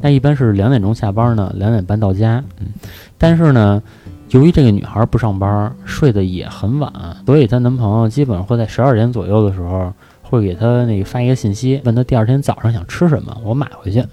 [0.00, 2.42] 那一般是两点钟下班呢，两点半到家。
[2.60, 2.66] 嗯，
[3.18, 3.82] 但是呢，
[4.30, 6.92] 由于这个女孩不上班，睡得也很晚，
[7.26, 14.04] 所以她男朋友基本上会在十二点左右的时候，会给她那个发一个信息，问她第二天早上想吃什么，我买回去。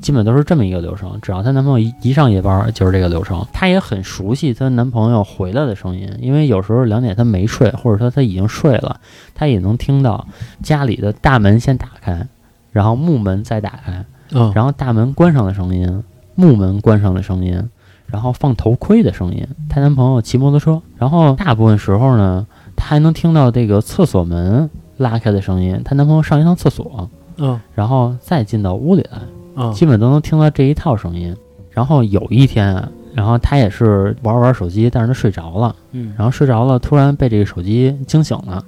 [0.00, 3.44] 基本都是这么一个流程，只要她男朋友一一上夜班，就是这个流程。
[3.52, 9.00] 她也很熟悉她男朋友回来的声音，因为有时候两点她没睡，或者说她已经睡了，
[9.34, 10.26] 她也能听到
[10.62, 12.26] 家里的大门先打开，
[12.72, 16.02] 然后木门再打开，嗯然后大门关上的声音，
[16.34, 17.70] 木门关上的声音，
[18.06, 19.46] 然后放头盔的声音。
[19.68, 25.80] 她男朋友骑摩托车，然后大部分时候呢，她还能听到这个厕所门拉开的声音。
[25.84, 29.18] 她男朋友上一趟厕所，嗯然后再进到屋里来。
[29.56, 31.34] 嗯基本都能听到这一套声音。
[31.70, 38.64] 然后有一天啊，然后她也是玩玩手机，但是她睡着了，嗯然后睡着了，突然被这个手机惊醒了。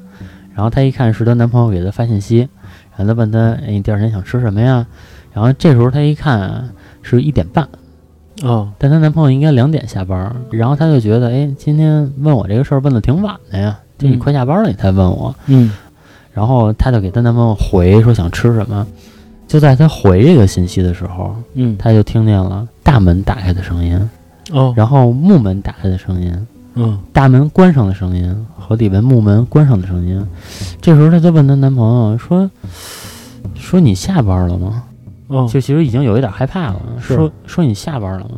[0.55, 2.49] 然后她一看是她男朋友给她发信息，
[2.97, 4.87] 然后她问她：“哎，你第二天想吃什么呀？”
[5.33, 6.65] 然后这时候她一看啊
[7.01, 7.67] 是一点半，
[8.43, 15.35] 哦但她男朋友应该两点下班，然后她就觉得：“哎，今天问我这个事儿问的挺晚的呀，就你嗯快下班了你才问我。
[15.47, 15.73] 嗯
[16.35, 18.87] 然后她就给她男朋友回说想吃什么。
[19.49, 24.11] 就在她回这个信息的时候，嗯她就听见了大门打开的声音，
[24.53, 30.25] 哦然后木门打开的声音，嗯大门关上的声音和里面木门关上的声音。
[30.81, 32.49] 这时候她就问她男朋友说
[33.57, 34.85] ：“说你下班了吗？”
[35.29, 38.37] 哦就其实已经有一点害怕了，说说你下班了吗？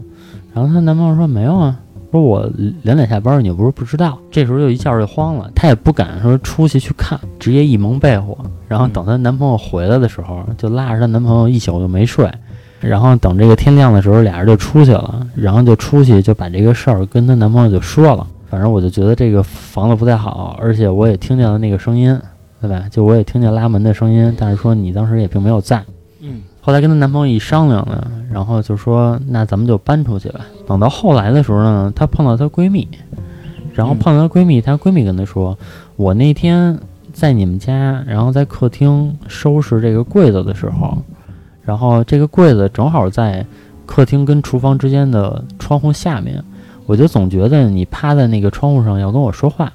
[0.54, 1.76] 然后她男朋友说没有啊，
[2.10, 2.50] 说我
[2.82, 4.18] 两点下班，你又不是不知道。
[4.30, 12.30] 这时候就一下就慌了，她也不敢说出去去看，直接一蒙被窝，然后等她男朋友回来的时候，就拉着她男朋友一宿就没睡。
[12.80, 18.26] 然后等这个天亮的时候，俩人就出去了，然后就出去就把这个事儿跟她男朋友就说了。
[18.48, 22.18] 反正我就觉得这个房子不太好，而且我也听见了那个声音，
[22.60, 22.86] 对吧？
[22.90, 25.80] 就我也听见拉门的声音，但是说你当时也并没有在。
[26.20, 30.42] 嗯后来跟她男朋友一商量呢，然后就说那咱们就搬出去吧。
[30.68, 32.86] 等到后来的时候呢，她碰到她闺蜜，
[33.74, 35.58] 然后碰到她闺蜜，她闺蜜跟她说，
[35.96, 36.78] 我那天
[37.12, 40.96] 在你们家，然后在客厅收拾这个柜子的时候，
[41.64, 43.44] 然后这个柜子正好在
[43.84, 46.40] 客厅跟厨房之间的窗户下面，
[46.86, 49.72] 我就总觉得你趴在那个窗户上要跟我说话，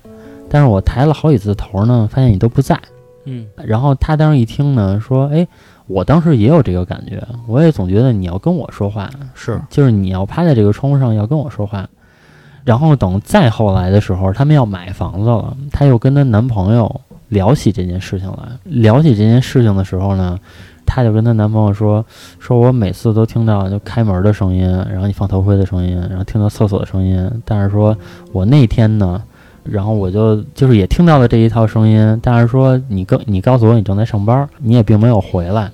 [0.49, 2.79] 但是我抬了好几次头呢，发现你都不在。
[3.27, 5.45] 嗯然后她当时一听呢，说：“哎，
[5.87, 11.87] 我当时也有这个感觉，我也总觉得你要跟我说话，是就是你要趴在这个窗户上要跟我说话。”
[12.65, 18.57] 然后等再后来的时候，他们要买房子了，她又跟她男朋友聊起这件事情来。
[18.63, 20.39] 聊起这件事情的时候呢，
[20.85, 22.03] 她就跟她男朋友说
[22.39, 27.95] ：“说我每次都听到就开门的声音，然后你放头盔的声音，然后听到厕所的声音，但是说
[28.31, 29.21] 我那天呢。”
[29.65, 35.71] 然后我就就是也听到了这一套声音，但是说你跟你告诉我你正在上班，你也并没有回来。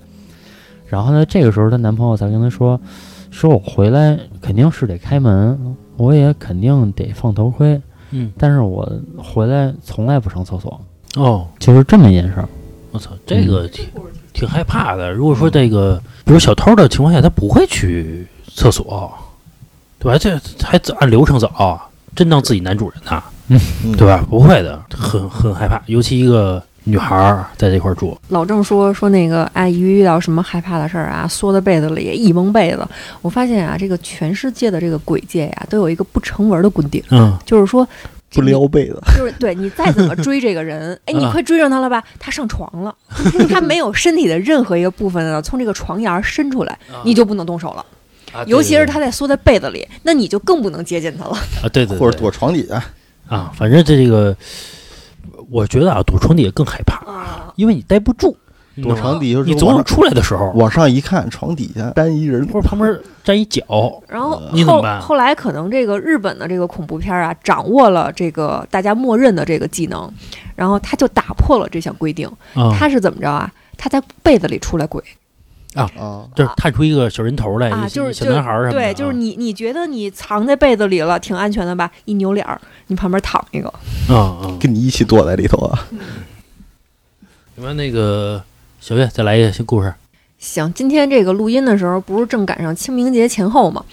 [0.88, 2.80] 然后呢，这个时候她男朋友才跟她说，
[3.30, 7.80] 说我回来肯定是得开门，我也肯定得放头盔，
[8.12, 10.82] 嗯但是我回来从来不上厕所，
[11.16, 12.50] 哦，就是这么一件事儿。
[12.92, 13.86] 我操，这个挺
[14.34, 15.14] 挺害怕的。
[15.14, 19.10] 如果说这个，比如小偷的情况下，他不会去厕所，
[19.98, 20.18] 对吧？
[20.18, 21.50] 这还按流程走，
[22.14, 23.24] 真当自己男主人呐，
[23.84, 24.26] 嗯对吧？
[24.30, 32.88] 不会的，很很害怕，尤其一个女孩儿在这块儿住，老郑说说那个哎，一遇到什么害怕的事儿啊，缩在被子里一蒙被子。
[33.22, 37.88] 我发现啊，这个全世界的这个鬼界呀，都有一个不成文的规定，嗯就是说
[38.34, 42.02] 不撩被子，就是对你再怎么追这个人， 哎，你啊快追上他了吧？
[42.18, 42.96] 他上床了，
[43.50, 47.86] 他没有身体的任何一个部分呢从这个床沿伸出来，你就不能动手了。
[48.32, 51.32] 啊尤其是他在缩在被子里，那你就更不能接近他了。
[51.62, 52.86] 啊，对对，或者躲床底下，啊，
[53.54, 54.36] 反正这个，
[55.50, 58.36] 我觉得啊，躲床底下更害怕，啊，因为你待不住，
[58.82, 63.64] 躲床底下你总上出来的时候，往上一看，床底下站一人，或者旁边站一脚，
[64.08, 70.12] 然后后你怎么办后来可能这个日本的这个恐怖片啊，掌握了这个大家默认的这个技能，
[70.56, 72.28] 然后他就打破了这项规定。
[72.54, 73.52] 啊，他是怎么着啊？
[73.78, 75.04] 他在被子里出来鬼
[75.74, 81.90] 啊啊，就是探出一个小人头来，啊，就是小男孩儿什么的，对，就是你你觉得你藏在被子里了，挺安全的吧？
[82.06, 83.70] 一扭脸儿，你旁边躺一个，
[84.10, 85.88] 啊啊，跟你一起躲在里头啊，
[87.56, 88.44] 你们那个
[88.80, 89.94] 小月再来一个新故事。
[90.40, 93.84] 行，今天这个录音的时候不是正赶上清明节前后吗？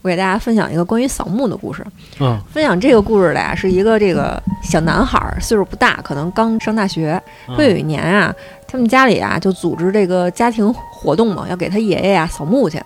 [0.00, 1.84] 我给大家分享一个关于扫墓的故事。
[2.20, 7.20] 嗯分享这个故事的呀，是一个这个小男孩儿，岁数不大，可能刚上大学。
[7.54, 8.34] 说有一年啊，
[8.70, 12.78] 他们家里啊就组织这个家庭活动嘛，要给他爷爷啊扫墓去。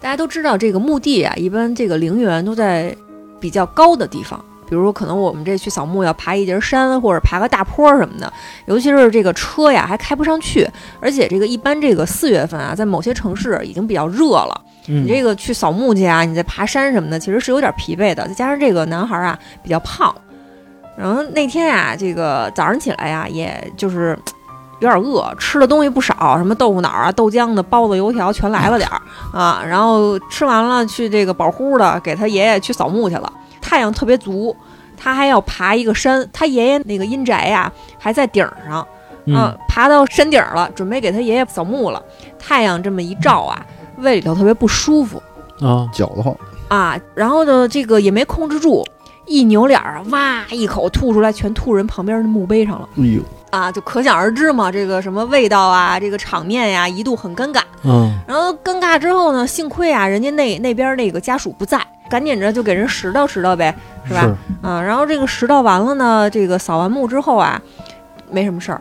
[0.00, 2.94] 大家都知道，这个墓地啊，一般这个陵园都在
[3.40, 8.32] 比较高的地方，比如说可能我们这去扫墓要爬一节山或者爬个大坡什么的，
[8.66, 10.68] 尤其是这个车呀还开不上去，
[11.00, 14.62] 而且这个一般这个四月份啊，在某些城市已经比较热了。
[14.88, 18.28] 嗯你这个去扫墓去啊，你在爬山什么的，其实是有点疲惫的。
[18.28, 20.14] 再加上这个男孩啊比较胖，
[20.96, 24.16] 然后那天啊、这个早上起来呀、也就是
[24.80, 29.00] 有点饿，吃的东西不少，什么豆腐脑啊、豆浆的、包子、油条全来了点儿
[29.32, 29.62] 啊。
[29.66, 33.32] 然后吃完了，去这个保呼的给他爷爷去扫墓去了。
[33.60, 34.54] 太阳特别足，
[34.96, 38.86] 他还要爬一个山，他爷爷那个阴宅呀、还在顶上。
[39.28, 42.00] 嗯啊，爬到山顶了，准备给他爷爷扫墓了。
[42.38, 43.60] 太阳这么一照啊，
[43.96, 45.20] 胃里头特别不舒服
[45.60, 46.32] 啊搅得慌，
[46.68, 48.86] 啊，然后呢，这个也没控制住，
[49.26, 57.60] 一扭脸儿，哇，一口吐出来，全吐人旁边的墓碑上了哎呦，啊，就可想而知嘛，这个什么味道啊，这个场面呀，一度很尴尬。
[57.84, 61.80] 嗯然后尴尬之后呢，幸亏啊，人家那那边那个家属不在，
[62.10, 64.36] 赶紧着就给人拾掇拾掇呗，是吧？
[64.62, 67.60] 啊，然后这个拾掇完了呢，这个扫完墓之后啊，
[68.30, 68.80] 没什么事儿。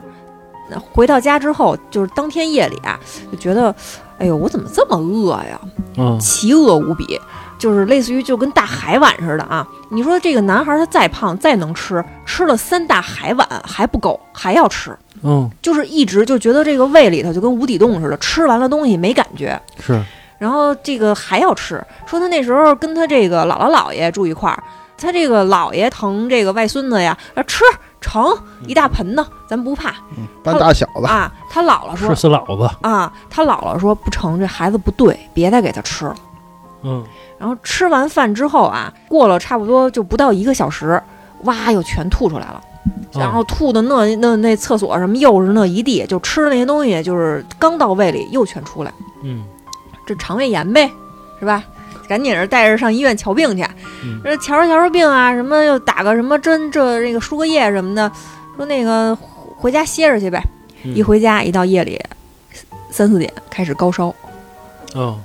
[0.67, 2.99] 那回到家之后，就是当天夜里啊，
[3.31, 3.73] 就觉得，
[4.17, 5.59] 哎呦，我怎么这么饿呀？
[5.97, 7.21] 嗯奇饿无比，
[7.65, 9.67] 就是类似于就跟大海碗似的啊。
[9.89, 19.59] 你说这个男孩他再胖再能吃，吃了三大海碗还不够，还要吃，嗯就是一直就觉得这个胃里头就跟无底洞似的，吃完了东西没感觉。
[19.79, 19.99] 是
[20.37, 24.63] 然后这个还要吃，说他那时候跟他这个姥姥姥爷住一块儿，
[24.95, 27.63] 他这个姥爷疼这个外孙子呀，啊吃
[27.99, 28.23] 成
[28.67, 31.31] 一大盆呢，咱不怕嗯搬大小子，啊。
[31.49, 32.69] 他姥姥说吃死老子。
[32.81, 36.15] 啊，他姥姥说不成，这孩子不对，别再给他吃了。
[36.85, 37.03] 嗯
[37.39, 41.01] 然后吃完饭之后啊，过了差不多就不到一个小时，
[41.43, 42.61] 哇，又全吐出来了。
[43.11, 48.93] 然后吐的那那那厕所什么又是那一地，就吃的那些东西，就是刚到胃里又全出来。
[49.23, 49.43] 嗯
[50.05, 50.91] 这肠胃炎呗，
[51.39, 51.63] 是吧？
[52.07, 53.63] 赶紧是带着上医院瞧病去，
[54.03, 58.11] 嗯这瞧着瞧着病啊，什么又打个什么针，这那个输个液什么的，
[58.55, 59.17] 说那个
[59.57, 60.39] 回家歇着去呗。
[60.83, 61.99] 嗯一回家，一到夜里
[62.91, 64.13] 三四点开始高烧，
[64.93, 65.19] 哦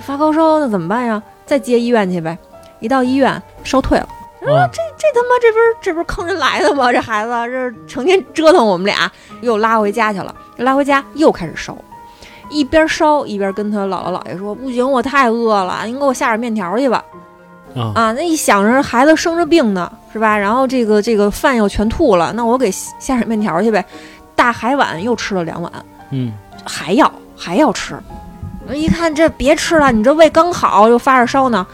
[0.00, 1.22] 发高烧那怎么办呀？
[1.44, 2.36] 再接医院去呗。
[2.80, 4.08] 一到医院烧退了，
[4.40, 6.92] 哦这他妈这不是这不是坑人来的吗？
[6.92, 11.76] 这孩子这成天折腾我们俩，又拉回家去了，拉回家又开始烧。
[12.50, 17.04] 一边烧一边跟他姥姥姥爷说：“不行，我太饿了，您给我下点面条去吧。”
[17.76, 20.36] 啊啊，那一想着孩子生着病呢，是吧？
[20.36, 23.84] 然后这个这个饭又全吐了，那我给下点面条去呗。
[24.34, 25.72] 大海碗又吃了两碗，
[26.10, 26.32] 嗯
[26.64, 27.96] 还要还要吃。
[28.68, 31.66] 我一看这别吃了，你这胃刚好又发着烧呢，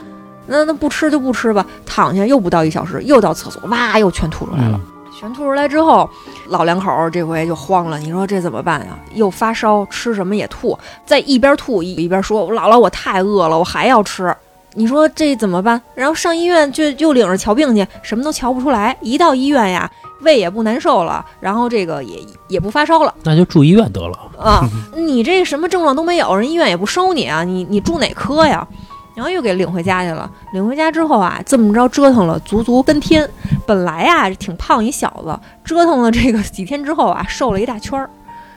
[0.46, 1.64] 那那不吃就不吃吧。
[1.85, 4.81] 躺下又不到一小时，又到厕所，哇，又全吐出来了。
[4.83, 6.09] 嗯全吐出来之后，
[6.46, 7.98] 老两口儿这回就慌了。
[7.98, 8.96] 你说这怎么办呀？
[9.14, 14.33] 又发烧，吃什么也吐，在一边吐一一边说：“我姥姥，我太饿了，我还要吃。”
[14.74, 15.83] 你说这怎么办？
[15.96, 18.96] 然后上医院就又领着瞧病去，什么都瞧不出来。
[19.01, 24.18] 一到医院呀，胃也不难受了，然后这个也也不发烧了那就住医院得了。
[24.38, 24.68] 啊。
[24.96, 27.44] 你这什么症状都没有，人医院也不收你啊。
[27.44, 28.66] 你你住哪科呀？
[29.14, 30.31] 然后又给领回家去了。
[30.52, 33.28] 领回家之后啊，这么着折腾了足足三天。
[33.66, 38.09] 本来啊挺胖一小子，折腾了这个几天之后啊，瘦了一大圈儿。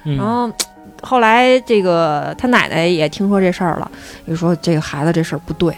[0.03, 0.51] 嗯然后
[1.03, 3.91] 后来这个他奶奶也听说这事儿了，
[4.27, 5.75] 就说这个孩子这事儿不对，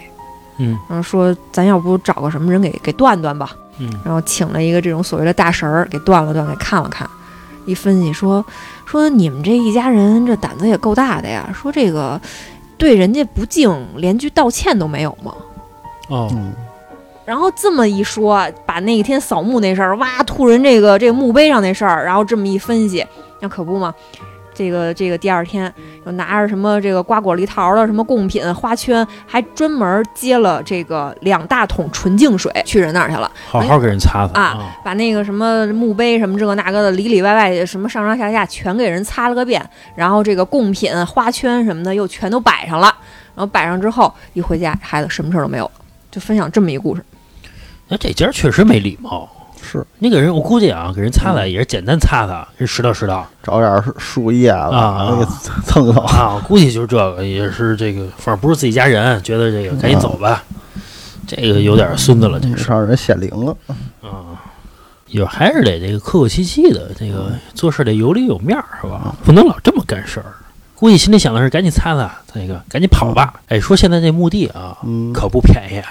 [0.58, 3.52] 嗯然后说咱要不找个什么人给给断断吧。
[3.80, 7.10] 嗯然后请了一个这种所谓的大神儿给断了断，给看了看，
[7.66, 8.46] 一分析说
[8.86, 12.19] 说你们这一家人这胆子也够大的呀，说这个
[12.78, 15.34] 对人家不敬，连句道歉都没有吗？
[16.10, 16.54] 哦嗯，
[17.26, 23.06] 然后这么一说，把那一天扫墓那事儿，哇，吐人这个这个墓碑上那事儿，然后这么一分析，
[23.40, 23.94] 那可不嘛。
[24.54, 25.71] 这个这个第二天
[26.06, 33.29] 又拿着什么这个瓜果梨桃的什么贡品花圈，还专门接了这个两大桶纯净水去人那儿去了。
[33.47, 42.87] 好好给人擦擦啊把那个什么墓碑什么这个那个的里里外外什么上上下下全给人擦了个遍，然后这个贡品花圈什么的又全都摆上了，
[43.35, 45.69] 然后摆上之后一回家孩子什么事儿都没有，
[46.12, 47.04] 就分享这么一故事。
[47.87, 49.29] 那这家确实没礼貌。
[49.80, 55.26] 是那个人，我估计啊，给人擦擦也是简单擦擦，人拾掇拾掇找点树叶子啊那个
[55.65, 60.44] 蹭蹭，啊，我估计就是这个，也是这个，反正不是自己家人，觉得这个赶紧走吧，
[61.28, 63.56] 这个有点孙子了，这是上人显灵了。
[64.02, 64.40] 啊。
[65.08, 69.13] 有还是得这个客客气气的，这个做事得有里有面儿，是吧？
[69.24, 70.26] 不能老这么干事儿。
[70.74, 73.36] 估计心里想的是赶紧擦擦，那个赶紧跑吧。
[73.48, 75.88] 哎，说现在这墓地啊，嗯，可不便宜啊。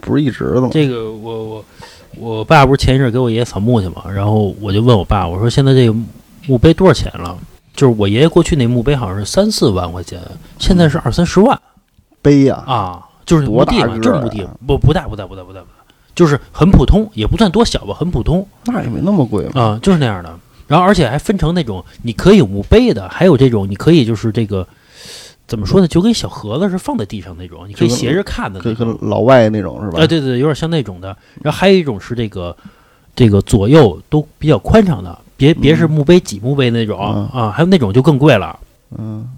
[0.00, 0.68] 不是一直的吗？
[0.72, 1.64] 这个我我
[2.16, 5.94] 我爸不是前一阵给我爷爷扫墓去嘛，然后我就问我爸，我说现在这个
[6.46, 7.36] 墓碑多少钱了？
[7.74, 10.20] 就是我爷爷过去那墓碑好像是三四万块钱，
[10.58, 11.58] 现在是二三十万
[12.20, 15.68] 碑呀，啊，就是墓地嘛，多大就是墓地啊，不不大不大不大不大不大，
[16.14, 19.60] 就是很普通，也不算多小吧，很普通那也没那么贵嘛。
[19.60, 20.38] 啊，就是那样的。
[20.68, 24.66] 然后而且还分成那种你可以有墓碑的，还有这种你可以就是这个
[25.46, 28.98] 怎么说呢，就跟小盒子是放在地上那种，你可以斜着看的那跟种。
[28.98, 30.02] 跟老外那种是吧？
[30.02, 31.16] 啊，对对对，有点像那种的。
[31.42, 32.56] 然后还有一种是这个
[33.14, 38.58] 这个左右都比较宽敞的，别别是嗯墓碑挤墓碑那种、嗯啊，还有那种就更贵了。
[38.96, 39.28] 嗯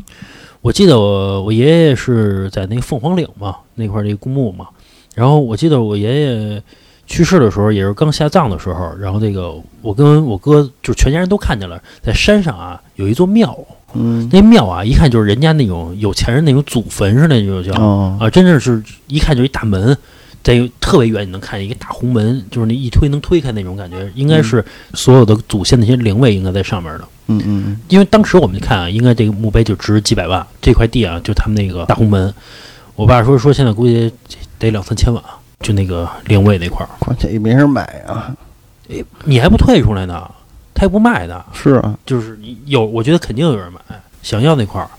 [0.60, 4.66] 我记得我我爷爷是在那个凤凰岭嘛，那块儿那个公墓嘛。
[5.14, 6.62] 然后我记得我爷爷
[7.06, 13.54] 去世的时候，也是刚下葬的时候，然后那个我跟我哥就全家人都看见了，在山上啊有一座庙，
[13.94, 17.72] 嗯那庙啊一看就是人家那种有钱人那种祖坟似的，那种叫。
[17.80, 19.96] 哦啊，真正是一看就是一大门，
[20.42, 24.64] 在特别远你能看见一个大红门，就是那一推能推开那种感觉，应该是
[24.94, 27.04] 所有的祖先那些灵位应该在上面的。
[27.26, 32.32] 嗯嗯因为当时我们看啊，应该这个墓碑就值几百万，这块地啊，就他们那个大红门，
[32.96, 34.12] 我爸说说现在估计
[34.58, 35.22] 得两三千万，
[35.60, 38.34] 就那个灵位那块儿，关键也没人买啊。
[39.24, 40.30] 你还不退出来呢，
[40.84, 43.80] 他也不卖的，是啊，就是你有，我觉得肯定有人买，
[44.22, 44.90] 想要那块儿，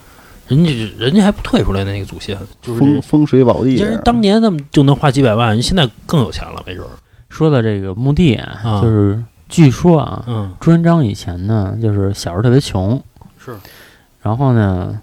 [0.47, 3.75] 人家人家还不退出来那个祖先，就是风风水宝地你。
[3.75, 6.89] 人当年那么就能花几百万，人现在更有钱了，没准儿。
[7.29, 8.36] 说到这个墓地
[8.81, 12.99] 就是据说啊，嗯，朱元璋以前呢，就是小时候特别穷，
[13.38, 13.55] 是，
[14.21, 14.99] 然后呢，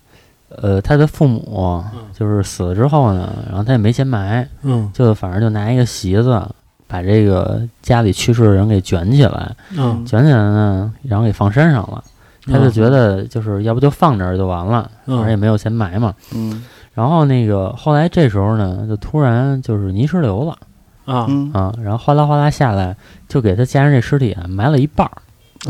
[0.49, 6.49] 呃，他的父母嗯就是死了之后呢，然后他也没钱埋，嗯就反正就拿一个席子
[6.93, 12.05] 把这个家里去世的人给卷起来，嗯，卷起来呢，然后给放山上了。
[12.45, 16.13] 他就觉得就是要不就放这儿就完了，反正也嗯没有钱埋嘛。
[16.35, 16.63] 嗯
[16.93, 20.59] 然后那个后来这时候呢，就突然就是泥石流了
[21.07, 22.95] 啊嗯啊，然后哗啦哗啦下来，
[23.29, 25.17] 就给他家人这尸体啊埋了一半儿。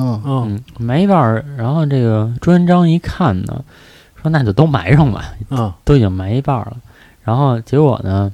[0.03, 3.63] 啊嗯嗯，埋一半儿，然后这个朱元璋一看呢，
[4.21, 6.77] 说那就都埋上吧，啊都已经埋一半儿了。
[7.23, 8.33] 然后结果呢，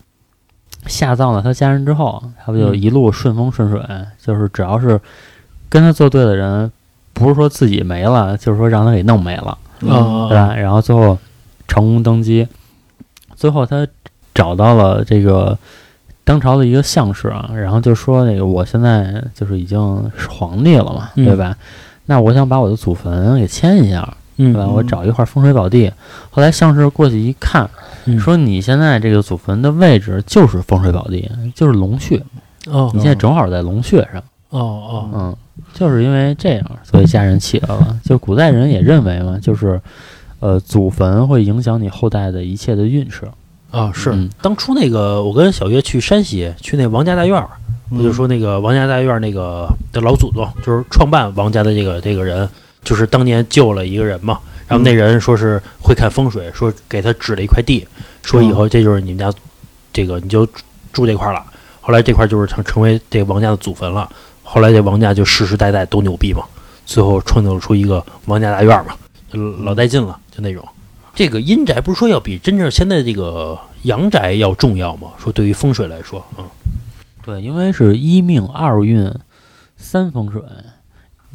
[0.87, 3.81] 下葬了他家人之后，他不就嗯一路顺风顺水，
[4.21, 5.01] 就是只要是
[5.69, 6.71] 跟他作对的人，
[7.13, 10.55] 不是说自己没了，就是说让他给弄没了，对吧？
[10.55, 11.19] 然后最后
[11.67, 12.47] 成功登基，
[13.35, 13.87] 最后他
[14.35, 15.59] 找到了这个
[16.25, 21.57] 当朝的一个相士啊，然后就说那个我现在就是已经是皇帝了嘛，嗯对吧？
[22.07, 24.69] 那我想把我的祖坟给迁一下，嗯对吧？
[24.69, 25.93] 我找一块风水宝地。
[26.31, 27.69] 后来相士过去一看，
[28.15, 32.23] 嗯说你现在这个祖坟的位置就是风水宝地，就是龙穴，
[32.67, 34.23] 哦你现在正好在龙穴上。
[34.51, 35.37] 哦哦嗯，
[35.75, 37.99] 就是因为这样，所以家人起来了。
[38.05, 39.79] 就古代人也认为嘛，就是
[40.41, 43.29] 呃，祖坟会影响你后代的一切的运势。
[43.71, 47.51] 啊是嗯当初那个我跟小月去山西去那王家大院儿，
[47.91, 52.49] 嗯不就说那个王家大院儿那个的老祖宗，就是创办王家的这个这个人，
[52.83, 54.39] 就是当年救了一个人嘛。
[54.69, 57.85] 然后那人说是会看风水，说给他指了一块地，
[58.23, 59.33] 说以后这就是你们家
[59.93, 60.63] 这个你就住
[60.93, 61.45] 住这块儿了。
[61.81, 64.09] 后来这块儿就是成成为这个王家的祖坟了。
[64.43, 66.43] 后来这王家就世世代代都牛逼嘛，
[66.87, 68.95] 最后创造出一个王家大院儿嘛，
[69.33, 70.67] 就老带劲了，就那种。
[71.15, 75.09] 这个阴宅不是说要比真正现在这个阳宅要重要吗？
[75.19, 76.45] 说对于风水来说，嗯，
[77.25, 79.13] 对，因为是一命二运
[79.77, 80.41] 三风水，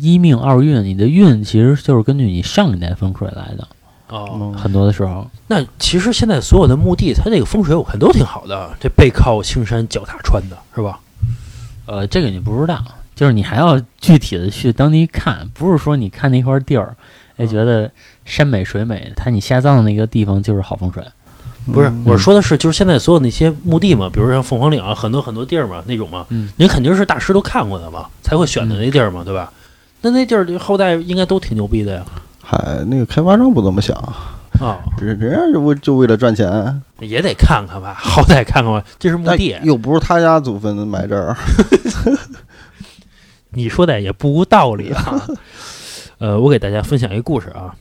[0.03, 3.65] 一命二运，你的运其实就是根据你上一代风水来的，
[4.09, 5.25] 哦，嗯很多的时候。
[5.47, 10.99] 那其实现在所有的墓地，它这个风水我看都挺好的，这背靠青山，脚踏川的，是吧？
[11.85, 12.83] 呃，这个你不知道，
[13.15, 16.97] 就是你还要具体的去当地看，不是说你看那块地儿，
[17.37, 17.89] 哎，嗯觉得
[18.25, 21.01] 山美水美，它你下葬的那个地方就是好风水。
[21.71, 29.49] 不是，嗯我说的是，就是现在所有那些墓地嘛，比如像凤凰岭啊，很多很多地儿嘛，那种嘛，嗯，您肯定是大师都看过的嘛，才会选的那地儿嘛，对吧？
[30.03, 32.05] 那那地儿后代应该都挺牛逼的呀，
[32.41, 33.95] 嗨，那个开发商不这么想，
[34.59, 41.35] 啊、人人家就为就为了赚钱，也得看看吧， 好歹看看吧，这是墓地，又不是他家祖坟埋这儿
[43.55, 45.25] 你说的也不无道理啊。
[46.17, 47.73] 呃，我给大家分享一个故事啊，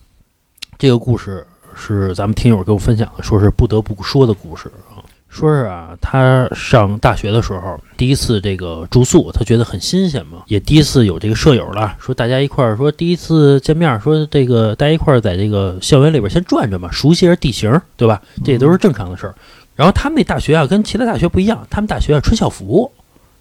[0.78, 4.91] 这个故事是咱们听友给我分享的，说是不得不说的故事啊。
[5.32, 18.20] 说是啊，他上大学的时候第一次这个住宿，他觉得很新鲜嘛，也第一次有这个舍友了，说大家一块儿说第一次见面，说这个大家一块儿在这个校园里边先转转嘛，熟悉一下地形，对吧？
[18.44, 19.34] 这也都是正常的事儿。
[19.74, 22.92] 然后他们那大学啊，跟其他大学不一样，他们大学啊穿校服，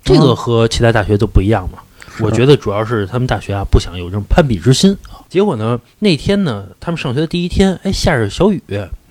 [0.02, 1.80] 这个和其他大学都不一样嘛。
[2.22, 5.20] 我觉得主要是他们大学啊不想有这种攀比之心啊。
[5.30, 8.62] 结果呢，那天呢，他们上学的第一天，哎，下着小雨，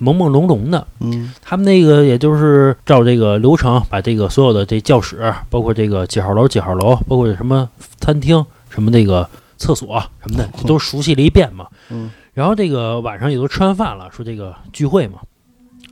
[0.00, 0.86] 朦朦胧胧的。
[1.00, 7.68] 嗯他们那个也就是照这个流程，把这个所有的这教室，包括这个几号楼几号楼，包括什么
[8.00, 11.66] 餐厅、什么那个厕所什么的，都熟悉了一遍嘛。
[11.90, 15.18] 嗯然后这个晚上也都吃完饭了，说这个聚会嘛。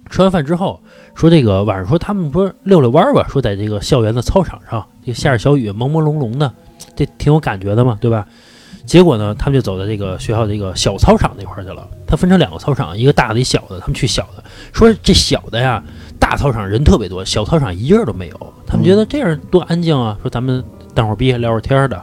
[0.09, 0.81] 吃完饭之后，
[1.15, 6.55] 说这个晚上说他们说溜溜弯儿吧，说在这个校园的操场上，这下着小雨，朦朦胧胧的，
[6.97, 8.27] 这挺有感觉的嘛，对吧？
[8.87, 11.87] 结果呢，他们就走到这个学校这个小操场那块儿去了。
[12.07, 13.79] 它分成两个操场，一个大的，一小的。
[13.81, 15.83] 他们去小的，说这小的呀，
[16.19, 18.55] 大操场人特别多，小操场一人都没有。
[18.67, 20.65] 他们觉得这样多安静啊，说咱们
[20.95, 22.03] 待会儿逼聊会儿天儿的。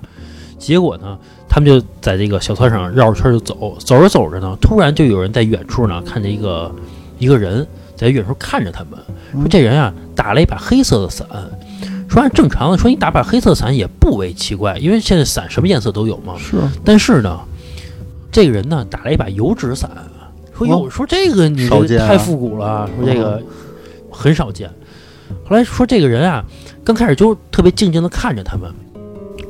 [0.59, 1.17] 结果呢，
[1.49, 6.71] 他们就在这个小操场绕着圈儿就走，走着走着呢，突然就有人在远处呢看见一个
[7.17, 7.65] 一个人
[7.95, 8.99] 在远处看着他们，
[9.33, 11.27] 说这人啊打了一把黑色的伞。
[12.15, 16.33] 说按正常的说，你打把黑色伞也不为奇怪，因为现在伞什么颜色都有嘛。
[16.37, 16.55] 是
[16.85, 17.41] 但是呢，
[18.31, 19.91] 这个人呢打了一把油纸伞，
[20.57, 23.43] 说哟，哦说这个你少见啊这太复古了，说这个
[24.09, 24.69] 很少见。
[25.45, 26.41] 后来说这个人啊，
[26.85, 28.73] 刚开始就特别静静的看着他们，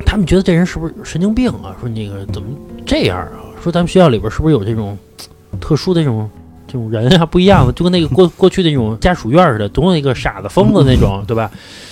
[0.04, 1.76] 他们觉得这人是不是神经病啊？
[1.80, 2.48] 说那个怎么
[2.84, 3.46] 这样啊？
[3.62, 4.98] 说咱们学校里边是不是有这种
[5.62, 6.28] 特殊的这种
[6.68, 7.26] 这种人啊？
[7.26, 11.50] 不一样的， 就跟那个过过去的那种家属院似的，总有一个傻子疯子那种，对吧？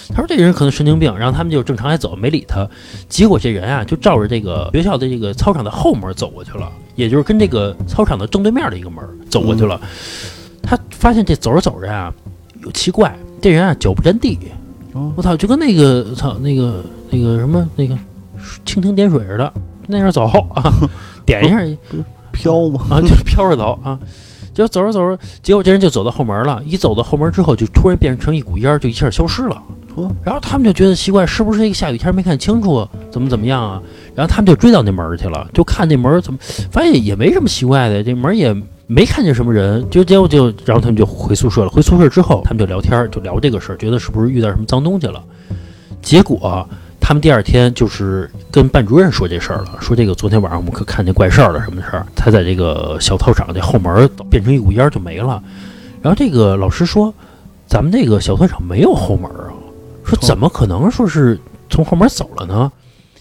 [0.09, 2.67] 他说这人可能神经病，然后他们就正常还走，没理他。
[3.07, 9.79] 结果这人啊，就照着这个学校的这个操场的后门走过去了，也就是跟这个操场的正对面的一个门走过去了。
[10.61, 12.13] 他发现这走着走着啊，
[12.63, 14.37] 有奇怪，这人啊脚不沾地，
[14.91, 17.97] 哦我操，就跟那个操那个那个什么那个
[18.65, 19.53] 蜻蜓点水似的，
[19.87, 20.71] 那样走啊，
[21.25, 21.59] 点一下
[22.31, 23.97] 飘嘛，啊，就飘着走啊。
[24.53, 26.61] 就走着走着，结果这人就走到后门了。
[26.65, 29.61] 一走到后门之后，就突然变成一股烟，就一下消失了。
[29.95, 33.81] 哦然后他们就觉得奇怪，是不是这个下雨天没看清楚，怎么怎么样啊？
[34.15, 36.39] 然后他们就追到那门去了，就看那门怎么，
[36.71, 38.55] 发现也没什么奇怪的，这门也
[38.87, 41.69] 没看见什么人，就结果就，然后他们就回宿舍了。
[41.69, 45.23] 回宿舍之后，他们就聊天，就聊这个事儿，觉得是不是遇到什么脏东西了。
[46.01, 46.67] 结果
[47.05, 52.07] 他们第二天就是跟班主任说这事儿了，说这个昨天晚上我们可看见怪事儿了，什么事儿？
[52.15, 55.43] 他在这个小操场这后门变成一股烟就没了。
[56.01, 57.13] 然后这个老师说，
[57.67, 59.51] 咱们这个小操场没有后门啊，
[60.05, 61.37] 说怎么可能说是
[61.69, 62.71] 从后门走了呢？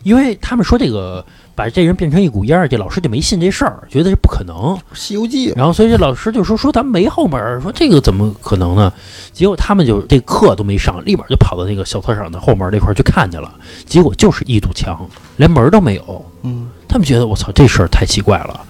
[0.04, 1.24] 因为他们说这个
[1.54, 4.56] 把这人变成一股烟儿，这老师就没信这事儿，觉得这不可能。
[4.94, 8.92] 《西游记》然后所以这老师就说说咱们没后门儿，说这个怎么可能呢？
[9.32, 13.52] 结果他们就这课都没上，立马就跑到那个小操场的后门那块儿去看去了，
[13.84, 16.24] 结果就是一堵墙，连门儿都没有。
[16.42, 18.60] 嗯他们觉得我操这事儿太奇怪了。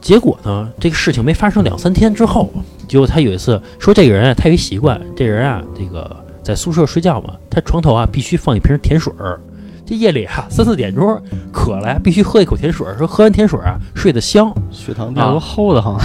[0.00, 2.52] 结果呢，这个事情没发生两三天之后，
[2.86, 9.40] 结果他有一次说这个人啊，他有一习惯，这人啊，这个在宿舍睡觉嘛，他床头啊必须放一瓶甜水儿。
[9.86, 11.20] 这夜里啊三四点钟
[11.52, 14.52] 渴了呀，必须喝一口甜水儿，说喝完甜水儿啊睡得香。
[14.70, 15.98] 血糖那低都齁的慌。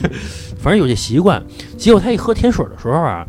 [0.58, 1.42] 反正有这习惯。
[1.76, 3.26] 结果他一喝甜水的时候啊，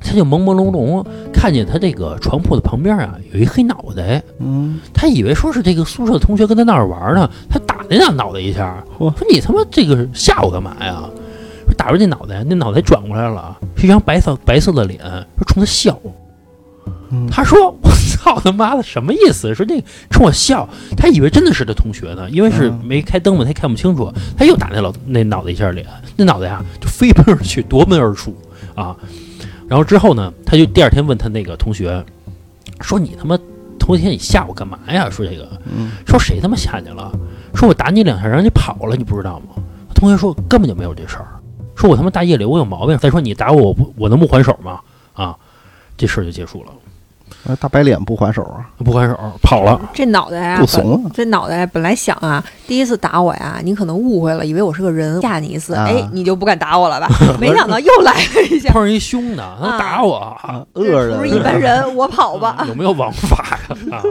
[0.00, 11.02] 他就朦朦胧胧看见他这个床铺的旁边啊有一黑脑袋，嗯，他以为说是这个宿舍的同学跟他闹着玩呢，他打那俩脑袋一下，说你他妈这个吓我干嘛呀？
[11.66, 15.98] 说打着那脑袋，那脑袋转过来了，是一张白色白色的脸，说冲他笑。
[17.10, 19.54] 嗯他说：“我操他妈的，什么意思？
[19.54, 24.12] 说那冲我笑，他以为真的是他同学呢，因为是嗯没开灯嘛，他看不清楚。
[24.36, 28.36] 他又打那老那脑袋一下脸，那脑袋啊就飞奔而去，夺门而出
[28.74, 28.96] 啊。
[29.68, 32.04] 然后之后呢，他就第二天问他那个同学，
[32.80, 33.38] 说你他妈
[33.78, 35.08] 头天你吓我干嘛呀？
[35.10, 37.12] 说这个，嗯说谁他妈吓你了？
[37.54, 39.62] 说我打你两下让你跑了，你不知道吗？
[39.94, 41.28] 同学说根本就没有这事儿，
[41.76, 42.98] 说我他妈大夜里我有毛病。
[42.98, 44.80] 再说你打我，我不我能不还手吗？
[45.14, 45.36] 啊，
[45.96, 46.70] 这事儿就结束了，
[47.48, 49.80] 哎大白脸不还手啊，不还手跑了。
[49.92, 57.08] 这脑袋啊，不怂啊，这脑袋本来想啊，第一次打我呀，你可能误会了，以为我是个人，吓你一次，啊哎，你就不敢打我了吧？
[57.40, 62.64] 没想到又来了一下，碰上一凶的，他打我，啊恶人不是一般人， 我跑吧。
[62.68, 63.98] 有没有王法呀？
[63.98, 64.02] 啊，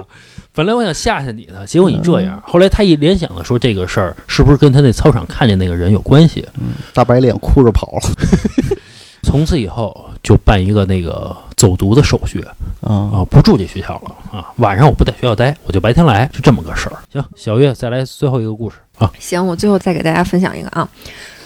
[0.53, 2.41] 本来我想吓吓你的，结果你这样。
[2.45, 6.47] 后来他一联想的说这个事儿是不是跟他那操场看见那个人有关系？
[6.59, 8.01] 嗯大白脸哭着跑了
[9.23, 12.39] 从此以后就办一个那个走读的手续
[12.81, 14.51] 啊，啊，不住这学校了啊。
[14.57, 16.97] 晚上我不在学校待，我就白天来，就这么个事儿。
[17.11, 19.11] 行，小月再来最后一个故事啊。
[19.19, 20.87] 行，我最后再给大家分享一个啊，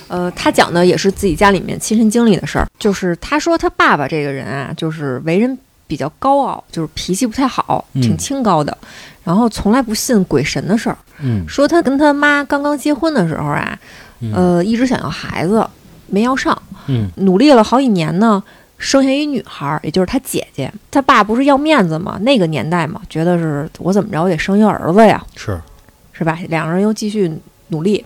[0.08, 8.76] 呃，他讲的也是自己家里面亲身经历的事儿，就是他说他爸爸这个人啊，就是为人比较高傲，就是脾气不太好，嗯挺清高的，
[9.24, 10.98] 然后从来不信鬼神的事儿。
[11.20, 13.80] 嗯说他跟他妈刚刚结婚的时候啊，
[14.20, 15.66] 嗯呃，一直想要孩子，
[16.08, 18.42] 没要上，嗯努力了好几年呢，
[18.78, 20.72] 生下一女孩儿，也就是他姐姐。
[20.92, 22.18] 他爸不是要面子吗？
[22.22, 25.60] 那个年代嘛，觉得是我怎么着我得生一个儿子呀，是，
[26.14, 26.38] 是吧？
[26.50, 27.32] 两个人又继续
[27.70, 28.06] 努力，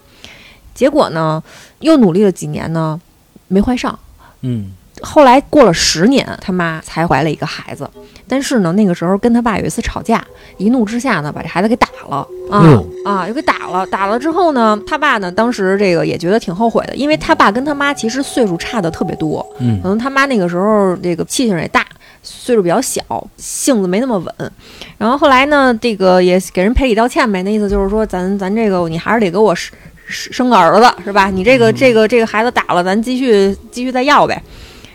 [0.73, 1.41] 结果呢，
[1.79, 2.99] 又努力了几年呢，
[3.47, 3.97] 没怀上。
[4.41, 4.71] 嗯
[5.03, 7.89] 后来过了十年，他妈才怀了一个孩子。
[8.31, 10.23] 但是呢，那个时候跟他爸有一次吵架，
[10.55, 13.85] 一怒之下呢，把这孩子给打了啊、啊，又给打了。
[13.87, 21.85] 打了之后呢，他爸呢，当时这个也觉得挺后悔的，因为他爸跟他妈其实岁数差的特别多，嗯可能他妈那个时候这个气性也大，
[22.23, 23.03] 岁数比较小，
[23.35, 24.51] 性子没那么稳。
[24.97, 29.77] 然后后来呢，这个也给人赔礼道歉呗，那意思就是说咱咱这个你还是得给我生
[30.07, 31.29] 生生个儿子是吧？
[31.29, 34.41] 你这个这个这个孩子打了，咱继续继续再要呗。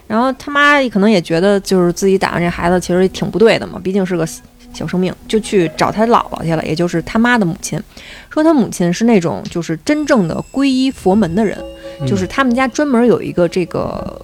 [0.06, 4.26] 然后他妈可能也觉得就是自己打上这孩子其实挺不对的嘛，毕竟是个
[4.72, 7.80] 小生命，就去找他姥姥去了，也就是他妈的母亲，
[8.28, 11.58] 说他母亲是那种就是真正的皈依佛门的人，
[12.06, 14.20] 就是他们家专门有一个这个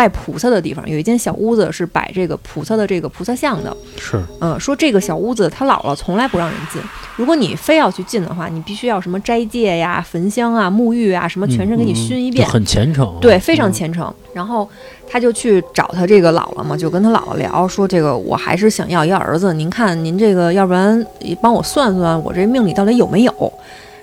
[0.00, 3.76] 拜菩萨的地方，有一间小屋子是摆这个菩萨的这个菩萨像的。
[3.98, 6.80] 是，嗯，说这个小屋子他姥姥从来不让人进，
[7.16, 12.48] 如果你非要去进的话，你必须要什么斋戒呀、焚香啊、沐浴啊，什么全身给你熏一就遍。
[12.48, 13.14] 很虔诚。
[13.20, 14.10] 对，非常虔诚。
[14.32, 14.66] 然后
[15.06, 21.06] 他就去找他这个姥姥嘛，就跟他姥姥聊说，这个我还是想要一个儿子，您看您这个，要不然
[21.42, 23.52] 帮我算算我这命里到底有没有？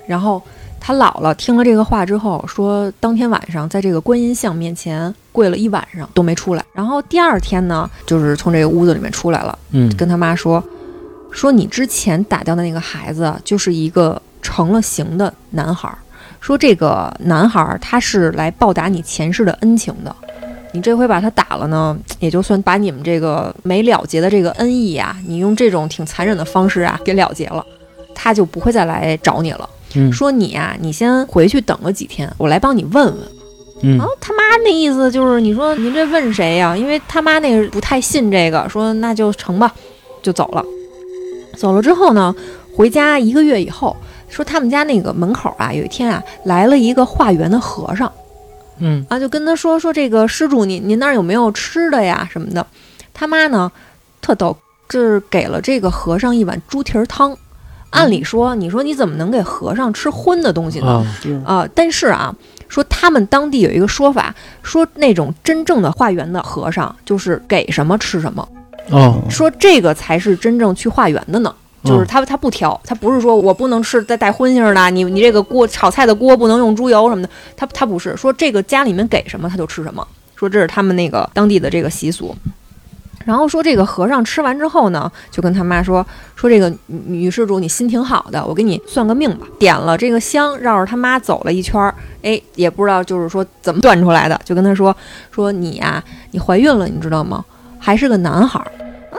[0.06, 0.40] 然后
[0.80, 6.64] 他姥姥听了这个话之后，说当天晚上在这个观音像面前跪了一晚上都没出来。
[6.74, 10.64] 然后第二天呢，就是从这个屋子里面出来了，嗯，跟他妈说，
[11.30, 15.98] 说你之前打掉的那个孩子就是一个成了形的男孩儿，
[16.40, 20.16] 说这个男孩儿他是来报答你前世的恩情的，
[20.72, 27.66] 你这回把他打了呢，也就算把你们这个没了结的这个恩义啊，你用这种挺残忍的方式啊给了结了，
[28.16, 29.70] 他就不会再来找你了。
[29.98, 33.18] 嗯说你呀、你先回去等个几天，我来帮你问问。
[33.84, 39.72] 嗯然后他妈那意思就是，你说您这问谁呀、因为他妈那个不太信这个，说那就成吧，
[40.22, 40.66] 就走了。
[41.56, 42.36] 走了之后呢，
[42.76, 43.96] 回家一个月以后，
[44.30, 48.12] 说他们家那个门口啊，有一天啊来了一个化缘的和尚
[48.80, 52.66] 嗯啊，就跟他说说这个施主您您那儿有没有吃的呀什么的。
[53.14, 53.72] 他妈呢
[54.22, 54.58] 特逗，
[54.90, 57.38] 就是给了这个和尚一碗猪蹄儿汤。
[57.92, 60.88] 按理说，你说你怎么能给和尚吃荤的东西呢？
[60.88, 61.06] 啊，
[61.46, 62.34] 啊、但是啊，
[62.68, 68.48] 说他们当地有一个说法，说那种真正的化缘的和尚，就是给什么吃什么，
[68.90, 71.54] 哦，说这个才是真正去化缘的呢。
[71.84, 82.36] 就是他他不挑，他不是说我不能吃带带荤腥的，你你这个锅炒菜的锅不能用猪油什么的，他他不是说这个家里面给什么他就吃什么，说这是他们那个当地的这个习俗。
[83.28, 89.46] 然后说这个和尚吃完之后呢，就跟他妈说说这个女施主你心挺好的，我给你算个命吧。
[89.60, 94.96] 点了这个香，绕着他妈走了一圈，哎，也不知道就是说怎么断出来的，就跟他说
[95.30, 96.02] 说你呀、
[96.32, 97.44] 你怀孕了，你知道吗？
[97.78, 98.66] 还是个男孩。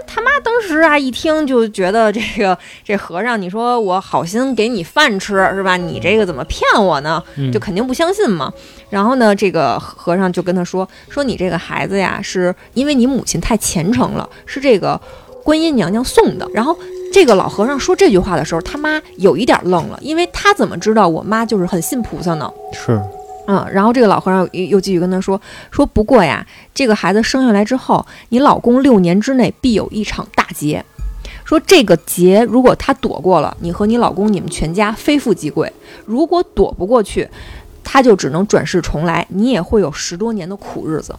[0.09, 5.77] 他妈当时啊一听就觉得这个 这和尚，你说我好心给你饭吃是吧？
[5.77, 7.23] 你这个怎么骗我呢？
[7.37, 8.53] 嗯就肯定不相信嘛。
[8.91, 14.99] 然后呢，这个和尚就跟他说说你这个孩子呀，是因为你母亲太虔诚了，是这个
[15.45, 16.49] 观音娘娘送的。
[16.55, 16.77] 然后
[17.13, 22.51] 这个老和尚说这句话的时候，他妈有一点愣了，因为他怎么知道我妈就是很信菩萨呢？
[22.73, 23.01] 是，
[23.51, 25.41] 嗯，然后这个老和尚又又继续跟他说
[25.71, 30.85] 说，不过呀，这个孩子生下来之后，你老公六年之内必有一场大劫。
[31.47, 35.67] 说这个劫如果他躲过了，你和你老公你们全家非富即贵；
[36.05, 37.27] 如果躲不过去，
[37.83, 41.15] 他就只能转世重来，你也会有十多年的苦日子。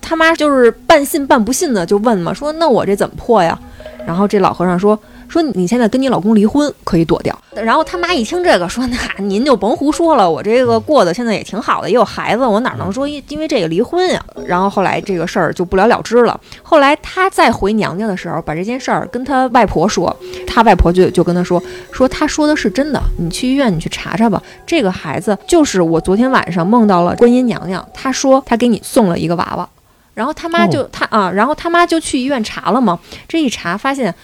[0.00, 3.58] 他妈就是半信半不信的就问嘛，说那我这怎么破呀？
[4.06, 4.98] 然后这老和尚说
[5.34, 7.36] 说你现在跟你老公离婚可以躲掉。
[7.56, 14.24] 然后他妈一听这个说那您就甭胡说了，我这个过得现在也挺好的，也有孩子，我哪能说因因为这个离婚呀？
[14.46, 16.38] 然后后来这个事儿就不了了之了。
[16.62, 20.14] 后来他再回娘家的时候，把这件事儿跟他外婆说，
[20.46, 21.60] 他外婆就就跟他说
[21.90, 24.40] 说他说的是真的，你去医院你去查查吧。
[24.64, 29.68] 这个孩子就是我昨天晚上梦到了观音娘娘，她说她给你送了一个娃娃。
[30.14, 34.14] 然后他妈就、他啊，然后他妈就去医院查了嘛，这一查发现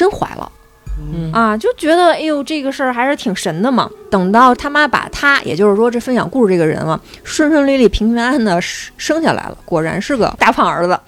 [0.00, 0.50] 真怀了。
[0.98, 3.90] 嗯啊，就觉得哎呦，这个事儿还是挺神的嘛。
[4.10, 10.98] 等到他妈把他，也就是说这分享故事这个人啊，顺顺利利、平平安安的生下来了，果然是个大胖儿子。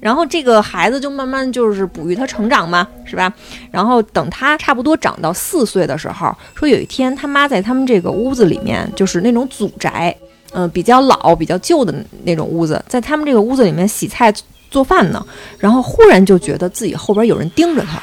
[0.00, 3.32] 然后这个孩子就慢慢就是哺育他成长嘛，是吧？
[3.70, 10.12] 然后等他差不多长到四岁的时候，说有一天他妈在他们这个屋子里面，就是那种祖宅，
[10.52, 14.32] 嗯、比较老、比较旧的那种屋子，在他们这个屋子里面洗菜
[14.70, 15.24] 做饭呢，
[15.58, 18.00] 然后忽然就觉得自己后边有人盯着他。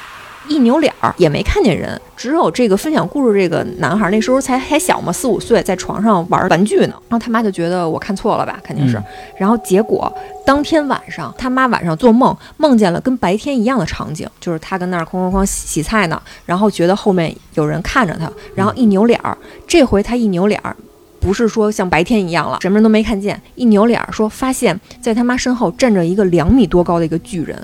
[0.50, 6.94] 一扭脸儿也没看见人，只有这个分享故事这个男孩，那时候才还小嘛，四五岁，在床上玩玩具呢。
[7.08, 8.98] 然后他妈就觉得我看错了吧，肯定是。
[8.98, 9.04] 嗯
[9.38, 10.14] 然后结果
[10.46, 20.76] 当天晚上，他妈晚上做梦，梦见了跟白天一样的场景，就是他跟那儿哐哐哐洗洗菜呢，然后觉得后面有人看着他，然后一扭脸儿，这回他一扭脸儿。
[21.20, 23.40] 不是说像白天一样了，什么人都没看见。
[23.56, 27.58] 一扭脸儿说，发现在他妈身后站着一个两米多高的一个巨人，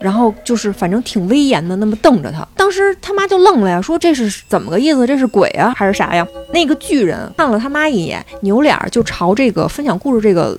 [0.00, 2.46] 然后就是反正挺威严的，那么瞪着他。
[2.56, 5.06] 当时他妈就愣了呀，说这是怎么个意思？
[5.06, 6.26] 这是鬼啊还是啥呀？
[6.52, 10.58] 那个巨人看了他妈一眼，扭脸儿就朝这个分享故事这个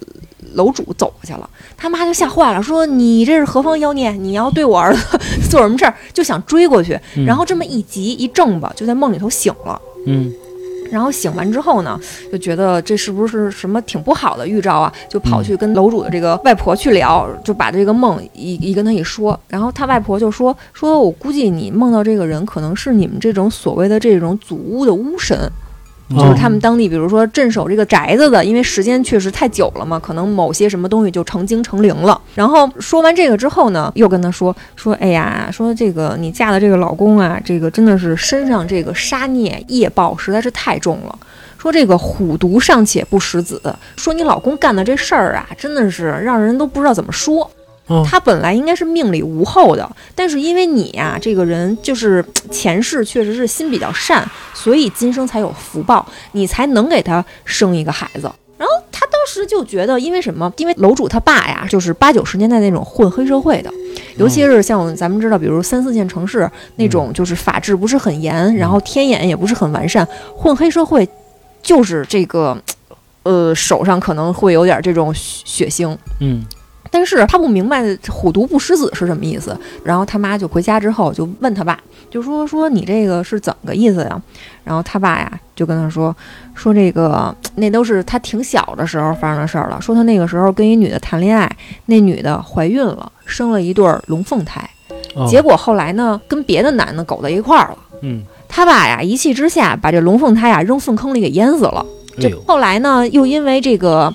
[0.53, 1.49] 楼主走过去了。
[1.75, 4.11] 他妈就吓坏了，说你这是何方妖孽？
[4.11, 5.19] 你要对我儿子
[5.49, 5.93] 做什么事儿？
[6.13, 9.81] 就想追过去，嗯然后这么一急一挣吧，就在梦里头醒了。
[10.05, 10.31] 嗯
[10.91, 11.99] 然后醒完之后呢，
[12.31, 14.93] 就觉得这是不是什么挺不好的预兆啊？
[15.09, 19.39] 就跑去跟楼主的这个外婆去聊，就把这个梦一一跟他一说。
[19.47, 25.37] 然后他外婆就说：“说我估计你梦到这个人可能是你们这种所谓的这种祖屋的巫神，
[26.09, 32.19] 就是他们当地，比如说镇守这个宅子的，因为时间确实太久了嘛，可能某些什么东西就成精成灵了。
[32.33, 41.19] 然后说完这个之后呢，又跟他说说，哎呀，说这个你嫁的这个老公啊，这个真的是身上这个杀孽业报实在是太重了。
[41.57, 43.61] 说这个虎毒尚且不食子，
[43.97, 47.49] 说你老公干的这事儿啊，真的是让人都不知道怎么说。
[47.87, 58.31] 哦他本来应该是命里无后的，但是因为你呀、这个人就是前世确实是心比较善，所以今生才有福报，你才能给他生一个孩子。
[58.57, 60.51] 然后他当时就觉得，因为什么？
[60.57, 63.71] 因为楼主他爸呀，就是八九十年代那种混黑社会的，
[64.17, 71.07] 尤其是像咱们知道，比如三四线城市那种，就是法制不是很严，然后天眼也不是很完善，混黑社会
[71.61, 72.57] 就是这个，
[73.21, 75.95] 呃，手上可能会有点这种血血腥。
[76.19, 76.43] 嗯
[76.91, 81.79] 但是他不明白“虎毒不食子”是什么意思，然后他妈就回家之后就问他爸，
[82.09, 84.21] 就说说你这个是怎么个意思呀？
[84.63, 86.15] 然后他爸呀就跟他说
[86.53, 91.49] 说这个那都是他挺小的时候发生的事儿了，说他那个时候跟一女的谈恋爱，
[91.85, 94.69] 那女的怀孕了，生了一对儿龙凤胎，
[95.15, 97.77] 哦结果后来呢跟别的男的苟在一块儿了。
[98.01, 101.85] 嗯他爸呀，一气之下把这龙凤胎呀扔粪坑里给淹死了。
[102.19, 104.11] 这后来呢，又因为这个，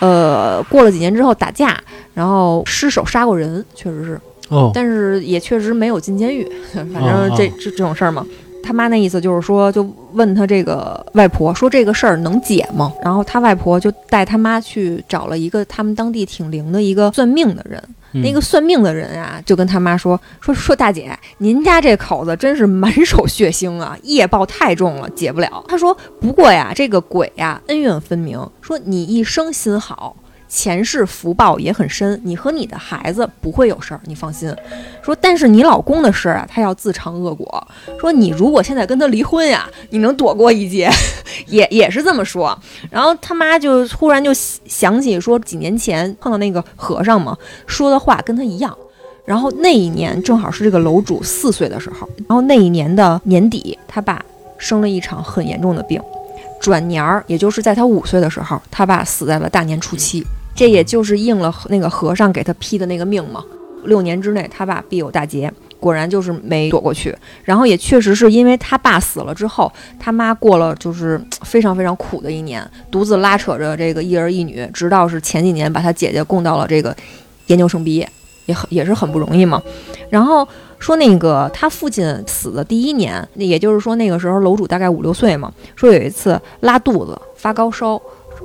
[0.00, 1.78] 呃，过了几年之后打架，
[2.14, 6.48] 然后失手杀过人，确实是，哦但是也确实没有进监狱。
[6.72, 8.24] 反哦正这这这种事儿嘛，
[8.62, 12.92] 他妈那意思就是说，就问他这个外婆说这个事儿能解吗？
[13.02, 17.82] 然后他外婆就带他妈去找了一个他们当地挺灵的一个算命的人。
[18.16, 25.64] 嗯那个算命的人啊，就跟他妈说说说大姐，您家这口子真是满手血腥啊，业报太重了，解不了。
[25.66, 30.14] 他说不过呀，这个鬼呀恩怨分明，说你一生心好。
[30.48, 34.54] 前世福报也很深，你和你的孩子不会有事儿，你放心。
[35.02, 37.66] 说，但是你老公的事儿啊，他要自尝恶果。
[38.00, 40.88] 说你如果现在跟他离婚呀，你能躲过一劫，
[41.48, 42.56] 也也是这么说。
[42.90, 47.36] 然后他妈就突然就想起说，几年前碰到那个和尚嘛，
[47.66, 48.76] 说的话跟他一样。
[49.24, 54.22] 然后那一年正好是这个楼主四岁的时候，然后那一年的年底，他爸
[54.58, 55.98] 生了一场很严重的病，
[56.64, 63.44] 转年儿，也就是在他五岁的时候，他爸死在了大年初七，这也就是应了那个和尚给他批的那个命嘛。
[63.84, 67.14] 六年之内，他爸必有大劫，果然就是没躲过去。
[67.42, 76.96] 然后也确实是因为他爸死了之后，他妈过了就是非常非常苦的一年，独自拉扯着这个一儿一女，直到是前几年把他姐姐供到了这个
[77.48, 78.10] 研究生毕业，
[78.46, 79.62] 也很也是很不容易嘛。
[80.08, 80.48] 然后
[80.84, 87.98] 说那个他父亲死的第一年，那也就是说那个时候楼主大概五六岁嘛，说有一次拉肚子发高烧。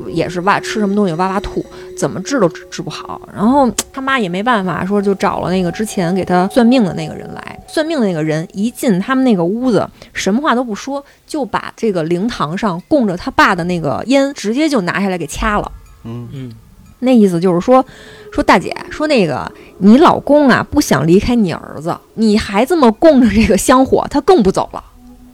[0.07, 1.65] 也是哇，吃什么东西哇哇吐，
[1.97, 3.19] 怎么治都治治不好。
[3.35, 7.59] 然后他妈也没办法，说就找了那个之前给他算命的那个人来。
[7.67, 15.69] 算命的那个人一进他们那个屋子，什么话都不说，就把这个灵堂上供着他爸的那个烟，直接就拿下来给掐了。
[16.05, 16.53] 嗯嗯
[16.99, 17.85] 那意思就是说，
[18.31, 24.83] 说大姐，说那个你老公啊不想离开你儿子，你还这么供着这个香火，他更不走了。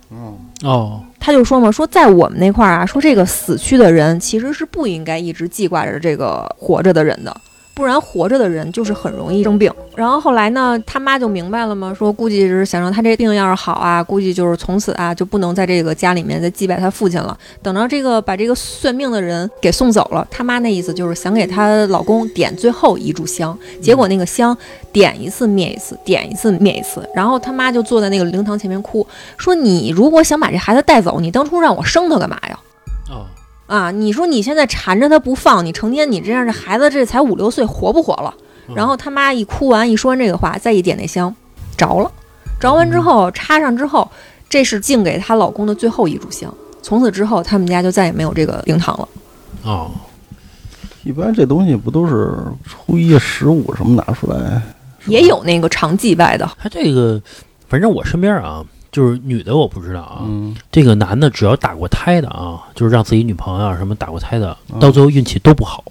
[0.10, 0.34] 哦
[0.64, 7.36] 哦他就说嘛，说在我们那块儿啊，说这个死去的人其实是不应该一直记挂着这个活着的人的，
[7.76, 9.72] 不然活着的人就是很容易生病。
[9.96, 17.38] 然后后来呢，他妈就明白了嘛，说估计是想让他这病要是好啊，估计就是从此啊就不能在这个家里面再祭拜他父亲了。
[17.62, 24.58] 等到这个把这个算命的人给送走了，他妈那意思就是想给她老公点最后一炷香，结果那个香
[24.92, 29.06] 点一次灭一次，点一次灭一次，然后他妈就坐在那个灵堂前面哭，
[29.38, 32.60] 说你如果想把这孩子带走，你当初让我生他干嘛呀？
[33.68, 38.34] 哦啊，你说你现在缠着他不放，你成天你这样，这孩子这才五六岁，活不活了？
[38.76, 41.36] 然后他妈一哭完，一说完这个话，再一点那香，
[41.78, 42.12] 着了，
[42.60, 44.10] 着完之后插上之后，
[44.50, 46.52] 这是敬给她老公的最后一炷香。
[46.82, 49.08] 从此之后，他们家就再也没有这个灵堂了。
[49.64, 49.92] 哦，
[51.04, 54.62] 一般这东西不都是初一十五什么拿出来？
[55.08, 57.22] 也有那个常祭拜的，他这个，
[57.68, 58.64] 反正我身边啊，
[58.96, 65.84] 就是女的我不知道啊，嗯，这个男的只要打过胎的啊，就是让自己女朋友啊什么打过胎的，嗯到最后运气都不好。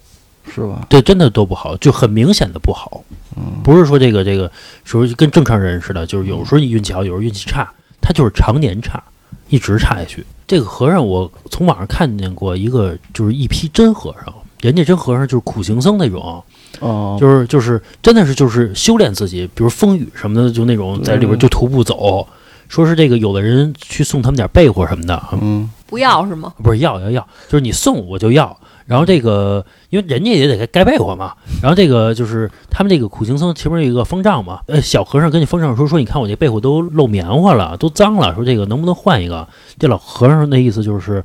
[0.46, 0.86] 是吧？
[0.88, 3.02] 对，真的都不好，就很明显的不好。
[3.36, 4.50] 嗯，不是说这个这个，
[4.84, 7.68] 说跟正常人似的，就是有时候你运气好，有时候运气差，
[8.00, 9.02] 他就是常年差，
[9.48, 10.24] 一直差下去。
[10.46, 16.44] 这个和尚，我从网上看见过一个，就是一批真和尚，人家真和尚就是苦行僧那种，
[16.80, 22.26] 哦，就是就是真的是就是修炼自己，比如风雨什么的，就那种在里边就徒步走。
[22.68, 26.52] 说是这个有的人去送他们点被窝什么的，嗯，不要是吗？
[26.62, 28.56] 不是要要要，就是你送我就要。
[28.86, 31.32] 然后这个，因为人家也得盖被窝嘛。
[31.62, 39.48] 然后这个就是他们这个苦行僧前面有一个方丈嘛，呃，小和尚跟你方丈说说，你看我这被窝都漏棉花了，都脏了，说这个能不能换一个？
[39.78, 41.24] 这老和尚那意思就是，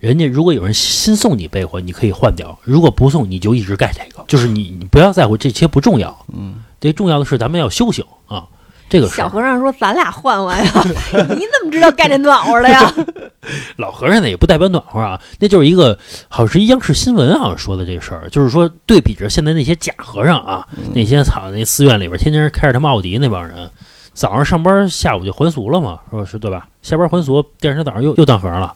[0.00, 4.24] 人家如果有人新送你被窝，你可以换掉；如果不送，你就一直盖这个。
[4.26, 8.44] 就是你你不要在乎这些不重要，嗯，这重要的是咱们要修行啊。
[8.88, 10.72] 这个小和尚说：“咱俩换换呀，
[11.12, 12.92] 你怎么知道盖这暖和了呀？
[13.76, 23.70] 老和尚呢也不代表暖和啊，那就是一个好像是央视新闻好像说的这事儿，就是说对比着现在那些假和尚啊，那些操那寺院里边天天开着他妈奥迪那帮人，
[24.12, 26.66] 早上上班下午就还俗了嘛，说是对吧？
[26.82, 28.74] 下班还俗，第二天早上又又当和尚了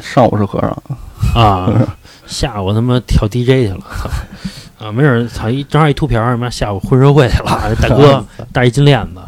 [0.00, 1.96] 上午是和尚，啊，
[2.26, 4.10] 下午他妈跳 DJ 去了，操
[4.82, 9.20] 啊，没准儿操一正好一秃瓢儿，他妈下午混社会去了， 大哥戴一金链子，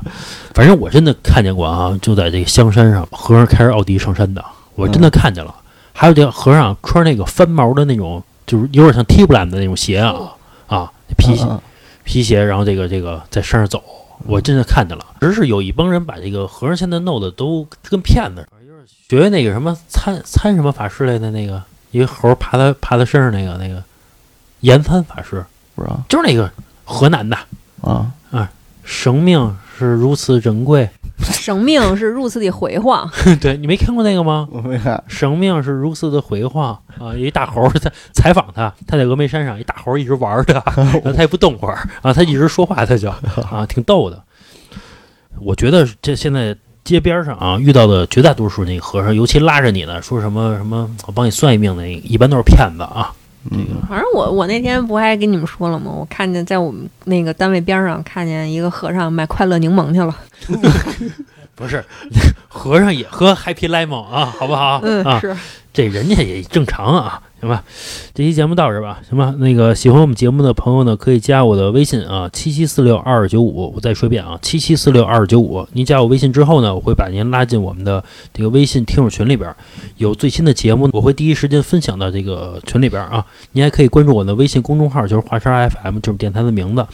[0.52, 4.44] 反正我真的看见过啊，就在这个香山上，和尚开着奥迪上山的，
[4.74, 5.55] 我真的看见了。
[5.92, 10.14] 还有这和尚穿那个翻毛的那种，就是有点像 Timberland 的那种鞋啊
[10.66, 11.61] 啊，皮鞋嗯
[12.02, 13.82] 皮鞋，然后这个这个在山上走，
[14.26, 15.07] 我真的看见了。
[15.20, 23.82] 只是有一帮人把这个和尚现在弄得都跟骗子似的，学那个什么参参什么法师来的那个，一个猴爬他爬他身上那个那个
[24.64, 25.44] 延参法师，
[25.74, 26.50] 不知道就是那个
[26.84, 27.36] 河南的，
[27.82, 28.50] 啊啊，
[28.82, 30.88] 生命是如此珍贵。
[31.22, 33.08] 生命是如此的辉煌，
[33.40, 34.48] 对你没看过那个吗？
[34.50, 37.12] 我没看，生命是如此的辉煌啊！
[37.12, 43.08] 有一大猴儿在 采访他，他在峨眉山上，一大猴儿一直玩儿他，然后他也不动会儿啊，他一直说话，他就
[43.50, 44.20] 啊，挺逗的。
[45.38, 53.12] 我觉得这现在街边上啊遇到的绝大多数那个和尚，尤其拉着你的说什么什么我帮你算一命的，一般都是骗子啊。
[53.51, 55.90] 嗯，反正我我那天不还跟你们说了吗？
[55.90, 60.16] 我看见在我们那个单位边上看见一个和尚卖快乐柠檬去了。
[61.57, 61.84] 不是，
[62.49, 64.80] 和尚也喝 Happy Lemon 啊，好不好？
[64.82, 65.36] 嗯，啊，是
[65.72, 67.62] 这人家也正常啊，行吧？
[68.14, 69.34] 这期节目到这儿吧，行吧？
[69.36, 73.70] 那个喜欢我们节目的朋友呢，可以加我的微信啊，七七四六二二九五。
[73.76, 75.66] 我再说一遍啊，七七四六二二九五。
[75.74, 79.57] 您加我微信之后呢，我会把您拉进我们的这个微信听友群里边儿，
[79.99, 83.26] 有最新的节目，我会第一时间分享到这个群里边儿啊。
[83.53, 86.86] 您还可以关注我的微信公众号，就是华山 FM，就是电台的名字。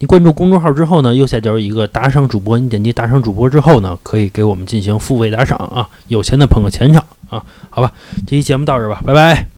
[0.00, 7.92] 您关注公众号之后呢，右下角有一个打赏主播，你点击打赏主播之后呢，可以给我们进行付费打赏啊，有钱的捧个钱场啊，好吧，
[8.26, 9.53] 这期节目到这儿吧，拜拜。